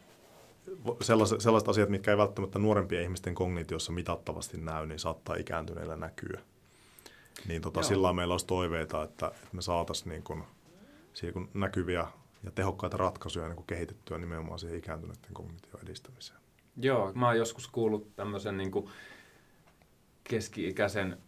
sellaiset, 1.00 1.40
sellaiset 1.40 1.68
asiat, 1.68 1.88
mitkä 1.88 2.10
ei 2.10 2.16
välttämättä 2.16 2.58
nuorempien 2.58 3.02
ihmisten 3.02 3.34
kognitiossa 3.34 3.92
mitattavasti 3.92 4.58
näy, 4.58 4.86
niin 4.86 4.98
saattaa 4.98 5.36
ikääntyneillä 5.36 5.96
näkyä. 5.96 6.40
Niin 7.48 7.62
tota, 7.62 7.82
sillä 7.82 8.12
meillä 8.12 8.34
olisi 8.34 8.46
toiveita, 8.46 9.02
että, 9.02 9.26
että 9.26 9.48
me 9.52 9.62
saataisiin 9.62 10.08
niin 10.08 10.24
kun 10.24 10.44
näkyviä 11.54 12.06
ja 12.44 12.50
tehokkaita 12.50 12.96
ratkaisuja 12.96 13.48
niin 13.48 13.64
kehitettyä 13.66 14.18
nimenomaan 14.18 14.58
siihen 14.58 14.78
ikääntyneiden 14.78 15.32
kognition 15.32 15.82
edistämiseen. 15.82 16.41
Joo, 16.76 17.12
mä 17.14 17.26
oon 17.26 17.38
joskus 17.38 17.68
kuullut 17.68 18.16
tämmöisen 18.16 18.56
niin 18.56 18.72
keski-ikäisen 20.24 21.18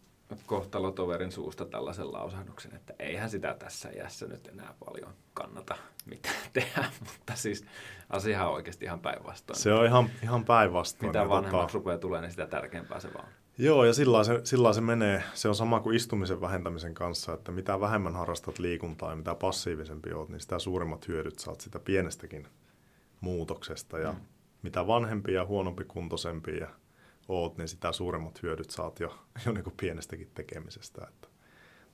kohtalotoverin 0.45 1.31
suusta 1.31 1.65
tällaisen 1.65 2.11
lausahduksen, 2.11 2.75
että 2.75 2.93
eihän 2.99 3.29
sitä 3.29 3.55
tässä 3.59 3.89
iässä 3.89 4.27
nyt 4.27 4.47
enää 4.47 4.73
paljon 4.85 5.13
kannata 5.33 5.75
mitään 6.05 6.35
tehdä, 6.53 6.91
mutta 6.99 7.35
siis 7.35 7.65
asiahan 8.09 8.47
on 8.47 8.53
oikeasti 8.53 8.85
ihan 8.85 8.99
päinvastoin. 8.99 9.59
Se 9.59 9.73
on 9.73 9.85
ihan, 9.85 10.09
ihan 10.23 10.45
päinvastoin. 10.45 11.09
Mitä 11.09 11.29
vanhemmaksi 11.29 11.73
rupeaa 11.73 11.97
tulee, 11.97 12.21
niin 12.21 12.31
sitä 12.31 12.47
tärkeämpää 12.47 12.99
se 12.99 13.13
vaan. 13.13 13.27
Joo, 13.57 13.85
ja 13.85 13.93
sillä 13.93 14.23
se, 14.23 14.41
sillä 14.43 14.73
se 14.73 14.81
menee. 14.81 15.23
Se 15.33 15.47
on 15.47 15.55
sama 15.55 15.79
kuin 15.79 15.95
istumisen 15.95 16.41
vähentämisen 16.41 16.93
kanssa, 16.93 17.33
että 17.33 17.51
mitä 17.51 17.79
vähemmän 17.79 18.15
harrastat 18.15 18.59
liikuntaa 18.59 19.09
ja 19.09 19.15
mitä 19.15 19.35
passiivisempi 19.35 20.13
oot, 20.13 20.29
niin 20.29 20.39
sitä 20.39 20.59
suuremmat 20.59 21.07
hyödyt 21.07 21.39
saat 21.39 21.61
sitä 21.61 21.79
pienestäkin 21.79 22.47
muutoksesta. 23.21 23.99
Ja 23.99 24.11
Mm. 24.11 24.19
Mitä 24.65 24.87
vanhempi 24.87 25.33
ja 25.33 25.45
huonompi 25.45 25.83
kuntoisempi 25.83 26.57
ja 26.57 26.67
oot, 27.27 27.57
niin 27.57 27.67
sitä 27.67 27.91
suuremmat 27.91 28.43
hyödyt 28.43 28.69
saat 28.69 28.99
jo, 28.99 29.19
jo 29.45 29.51
niin 29.51 29.63
kuin 29.63 29.75
pienestäkin 29.77 30.31
tekemisestä. 30.33 31.07
Että 31.09 31.27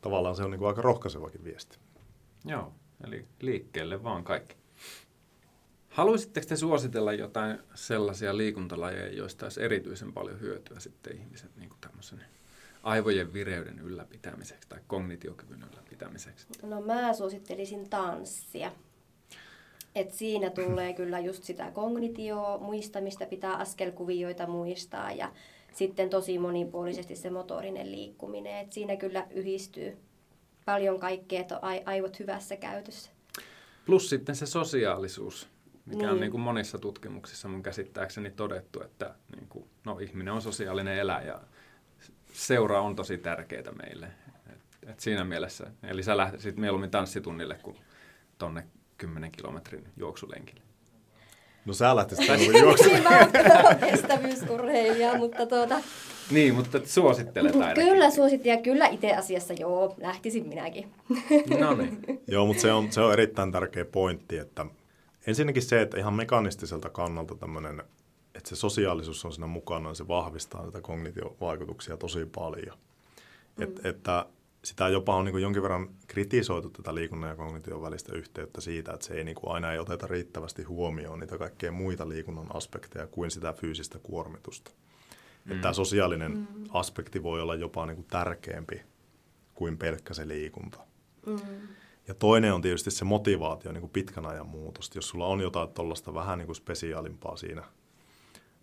tavallaan 0.02 0.36
se 0.36 0.44
on 0.44 0.52
niin 0.52 0.60
kuin 0.60 0.70
aika 0.70 0.82
rohkaisevakin 0.82 1.44
viesti. 1.44 1.78
Joo, 2.46 2.74
eli 3.04 3.26
liikkeelle 3.42 4.04
vaan 4.04 4.24
kaikki. 4.24 4.56
Haluaisitteko 5.90 6.48
te 6.48 6.56
suositella 6.56 7.14
jotain 7.14 7.60
sellaisia 7.74 8.38
liikuntalajeja, 8.38 9.14
joista 9.14 9.46
olisi 9.46 9.64
erityisen 9.64 10.14
paljon 10.14 10.40
hyötyä 10.40 10.80
sitten 10.80 11.18
ihmisen 11.18 11.50
niin 11.56 11.70
kuin 11.70 11.80
tämmöisen 11.82 12.22
aivojen 12.84 13.34
vireyden 13.34 13.80
ylläpitämiseksi 13.80 14.70
tai 14.70 14.80
kognitiokyvyn 14.88 15.64
ylläpitämiseksi? 15.72 16.48
No 16.64 16.82
mä 16.82 17.14
suosittelisin 17.14 17.90
tanssia. 17.90 18.72
Et 19.96 20.12
siinä 20.12 20.50
tulee 20.50 20.94
kyllä 20.94 21.20
just 21.20 21.44
sitä 21.44 21.72
kognitioa, 21.72 22.58
muistamista, 22.58 23.26
pitää 23.26 23.56
askelkuvioita 23.56 24.48
muistaa 24.48 25.12
ja 25.12 25.32
sitten 25.74 26.10
tosi 26.10 26.40
monipuolisesti 26.40 27.16
se 27.16 27.30
motorinen 27.30 27.92
liikkuminen. 27.92 28.58
Et 28.58 28.74
siinä 28.74 28.98
kyllä 28.98 29.28
yhdistyy 29.32 29.98
paljon 30.66 31.00
kaikkea, 31.00 31.40
että 31.42 31.60
aivot 31.86 32.20
hyvässä 32.20 32.58
käytössä. 32.58 33.12
Plus 33.86 34.10
sitten 34.10 34.36
se 34.36 34.46
sosiaalisuus, 34.46 35.48
mikä 35.86 36.04
on 36.04 36.10
Niin. 36.10 36.22
niin 36.22 36.32
kuin 36.32 36.42
monissa 36.42 36.78
tutkimuksissa 36.78 37.48
mun 37.48 37.64
käsittääkseni 37.64 38.32
todettu, 38.32 38.82
että 38.84 39.16
niin 39.36 39.48
kuin, 39.50 39.66
no, 39.86 40.00
ihminen 40.00 40.34
on 40.34 40.42
sosiaalinen 40.42 40.98
eläjä 40.98 41.28
ja 41.28 41.42
seura 42.34 42.82
on 42.82 42.96
tosi 42.96 43.18
tärkeää 43.18 43.72
meille. 43.72 44.08
Et, 44.54 44.90
et 44.90 45.00
siinä 45.00 45.24
mielessä, 45.24 45.72
eli 45.84 46.04
sä 46.04 46.18
lähtisit 46.18 46.58
mieluummin 46.58 46.92
tanssitunnille 46.92 47.60
kuin 47.64 47.78
tonne 48.38 48.68
10 49.02 49.32
kilometrin 49.32 49.88
juoksulenkille. 49.98 50.62
No 51.66 51.74
sä 51.74 51.96
lähtisit. 51.96 52.30
Niin, 52.38 53.04
mä 53.04 53.20
oon 53.20 53.76
kestävyysurheilija, 53.92 55.18
mutta 55.18 55.46
tuota, 55.46 55.82
Niin, 56.32 56.56
mutta 56.56 56.78
et 56.78 56.88
suosittelet 56.88 57.56
ainakin. 57.56 57.86
kyllä 57.86 58.12
suositin 58.12 58.50
ja 58.52 58.62
kyllä 58.62 58.88
itse 58.88 59.14
asiassa 59.16 59.54
joo, 59.54 59.96
lähtisin 59.98 60.48
minäkin. 60.48 60.92
No 61.60 61.74
niin. 61.76 62.22
Joo, 62.28 62.46
mutta 62.46 62.62
se 62.62 62.72
on, 62.74 62.92
se 62.92 63.02
on 63.02 63.14
erittäin 63.14 63.52
tärkeä 63.52 63.86
pointti, 63.86 64.38
että 64.38 64.66
ensinnäkin 65.28 65.64
se, 65.64 65.82
että 65.82 65.98
ihan 65.98 66.14
mekanistiselta 66.14 66.90
kannalta 66.90 67.36
tämmöinen 67.36 67.84
että 68.36 68.50
se 68.50 68.56
sosiaalisuus 68.56 69.26
on 69.26 69.34
siinä 69.34 69.48
mukana 69.48 69.90
ja 69.90 69.94
se 69.96 70.08
vahvistaa 70.08 70.62
näitä 70.62 70.82
kognitiovaikutuksia 70.82 71.98
tosi 71.98 72.26
paljon. 72.36 72.78
Mm. 73.58 73.64
Et, 73.64 73.86
että 73.86 74.26
sitä 74.64 74.88
jopa 74.88 75.16
on 75.16 75.26
niin 75.26 75.42
jonkin 75.42 75.64
verran 75.64 75.90
kritisoitu 76.08 76.70
tätä 76.70 76.96
liikunnan 76.96 77.30
ja 77.30 77.36
kognition 77.36 77.82
välistä 77.82 78.16
yhteyttä 78.16 78.62
siitä, 78.62 78.94
että 78.94 79.06
se 79.06 79.14
ei 79.14 79.24
niin 79.24 79.36
kuin 79.36 79.54
aina 79.54 79.74
ei 79.74 79.80
oteta 79.80 80.08
riittävästi 80.08 80.64
huomioon 80.64 81.20
niitä 81.20 81.38
kaikkea 81.38 81.72
muita 81.72 82.10
liikunnan 82.10 82.56
aspekteja 82.56 83.08
kuin 83.08 83.32
sitä 83.32 83.54
fyysistä 83.54 84.00
kuormitusta. 84.00 84.72
Mm. 85.46 85.52
Että 85.52 85.62
tämä 85.62 85.74
sosiaalinen 85.74 86.32
mm. 86.32 86.66
aspekti 86.70 87.24
voi 87.24 87.42
olla 87.42 87.56
jopa 87.56 87.86
niin 87.86 87.96
kuin 87.96 88.08
tärkeämpi 88.08 88.82
kuin 89.54 89.78
pelkkä 89.78 90.14
se 90.14 90.28
liikunta. 90.28 90.80
Mm. 91.26 91.40
Ja 92.08 92.14
toinen 92.14 92.54
on 92.54 92.62
tietysti 92.62 92.92
se 92.92 93.06
motivaatio, 93.06 93.72
niin 93.72 93.82
kuin 93.82 93.92
pitkän 93.92 94.26
ajan 94.26 94.48
muutosta. 94.48 94.98
Jos 94.98 95.10
sulla 95.10 95.26
on 95.26 95.42
jotain 95.42 95.70
tuollaista 95.70 96.14
vähän 96.14 96.38
niin 96.38 96.46
kuin 96.46 96.56
spesiaalimpaa 96.56 97.36
siinä, 97.36 97.64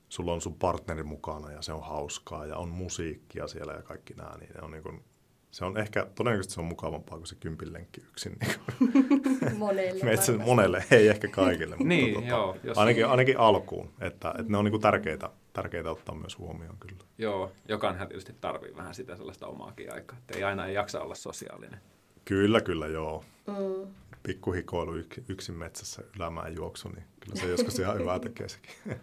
sulla 0.09 0.33
on 0.33 0.41
sun 0.41 0.55
partneri 0.55 1.03
mukana 1.03 1.51
ja 1.51 1.63
se 1.63 1.73
on 1.73 1.83
hauskaa 1.83 2.47
ja 2.47 2.57
on 2.57 2.69
musiikkia 2.69 3.49
siellä 3.49 3.73
ja 3.73 3.83
kaikki 3.83 4.15
nämä, 4.15 4.37
niin 4.37 4.51
ne 4.55 4.61
on 4.63 4.71
niin 4.71 4.83
kuin 4.83 5.05
se 5.51 5.65
on 5.65 5.79
ehkä, 5.79 6.07
todennäköisesti 6.15 6.55
se 6.55 6.61
on 6.61 6.67
mukavampaa 6.67 7.19
kuin 7.19 7.27
se 7.27 7.35
kympinlenkki 7.35 8.01
yksin. 8.01 8.37
Niin 8.41 9.57
monelle. 9.59 10.05
Metsä, 10.05 10.33
monelle, 10.33 10.85
ei 10.91 11.09
ehkä 11.09 11.29
kaikille, 11.29 11.77
mutta 11.77 11.89
niin, 11.89 12.15
tota, 12.15 12.27
joo, 12.27 12.57
jos 12.65 12.79
ainakin, 12.79 13.07
ainakin 13.07 13.39
alkuun. 13.39 13.93
Että, 14.01 14.31
että 14.31 14.53
ne 14.53 14.59
on 14.59 14.65
niinku 14.65 14.79
tärkeitä, 14.79 15.31
tärkeitä 15.53 15.91
ottaa 15.91 16.15
myös 16.15 16.39
huomioon 16.39 16.77
kyllä. 16.81 17.05
Joo, 17.19 17.53
jokainen 17.69 18.09
tietysti 18.09 18.35
tarvii 18.41 18.77
vähän 18.77 18.95
sitä 18.95 19.17
sellaista 19.17 19.47
omaakin 19.47 19.95
aikaa, 19.95 20.19
että 20.19 20.39
ei 20.39 20.45
aina 20.45 20.67
ei 20.67 20.75
jaksa 20.75 21.01
olla 21.01 21.15
sosiaalinen. 21.15 21.81
Kyllä, 22.25 22.61
kyllä, 22.61 22.87
joo. 22.87 23.25
Mm. 23.47 23.91
Pikkuhikoilu 24.23 24.95
yk, 24.95 25.19
yksin 25.29 25.55
metsässä 25.55 26.03
ylämään 26.17 26.55
juoksu, 26.57 26.89
niin 26.89 27.05
kyllä 27.21 27.37
se 27.37 27.49
joskus 27.49 27.79
ihan 27.79 27.99
hyvää 27.99 28.19
tekee 28.19 28.49
sekin. 28.49 28.75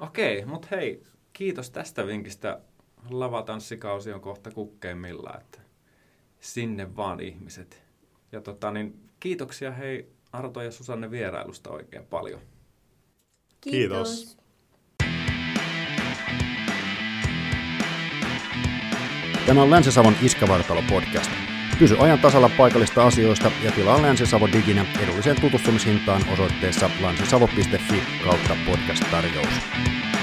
Okei, 0.00 0.38
okay, 0.38 0.50
mutta 0.50 0.68
hei, 0.70 1.02
kiitos 1.32 1.70
tästä 1.70 2.06
vinkistä. 2.06 2.60
Lavatanssikausi 3.10 4.12
on 4.12 4.20
kohta 4.20 4.50
kukkeimmilla, 4.50 5.34
että 5.40 5.63
sinne 6.44 6.96
vaan 6.96 7.20
ihmiset. 7.20 7.82
Ja 8.32 8.40
tota, 8.40 8.70
niin 8.70 9.00
kiitoksia 9.20 9.70
hei 9.70 10.08
Arto 10.32 10.62
ja 10.62 10.70
Susanne 10.70 11.10
vierailusta 11.10 11.70
oikein 11.70 12.06
paljon. 12.06 12.40
Kiitos. 13.60 14.08
Kiitos. 14.10 14.44
Tämä 19.46 19.62
on 19.62 19.70
Länsi-Savon 19.70 20.16
Iskävartalo 20.22 20.82
podcast. 20.90 21.30
Pysy 21.78 21.96
ajan 21.98 22.18
tasalla 22.18 22.50
paikallista 22.56 23.06
asioista 23.06 23.50
ja 23.64 23.72
tilaa 23.72 24.02
Länsi-Savo 24.02 24.48
diginä 24.52 24.86
edulliseen 25.02 25.40
tutustumishintaan 25.40 26.22
osoitteessa 26.32 26.90
lansisavo.fi 27.00 28.02
kautta 28.24 28.56
podcast-tarjous. 28.66 30.13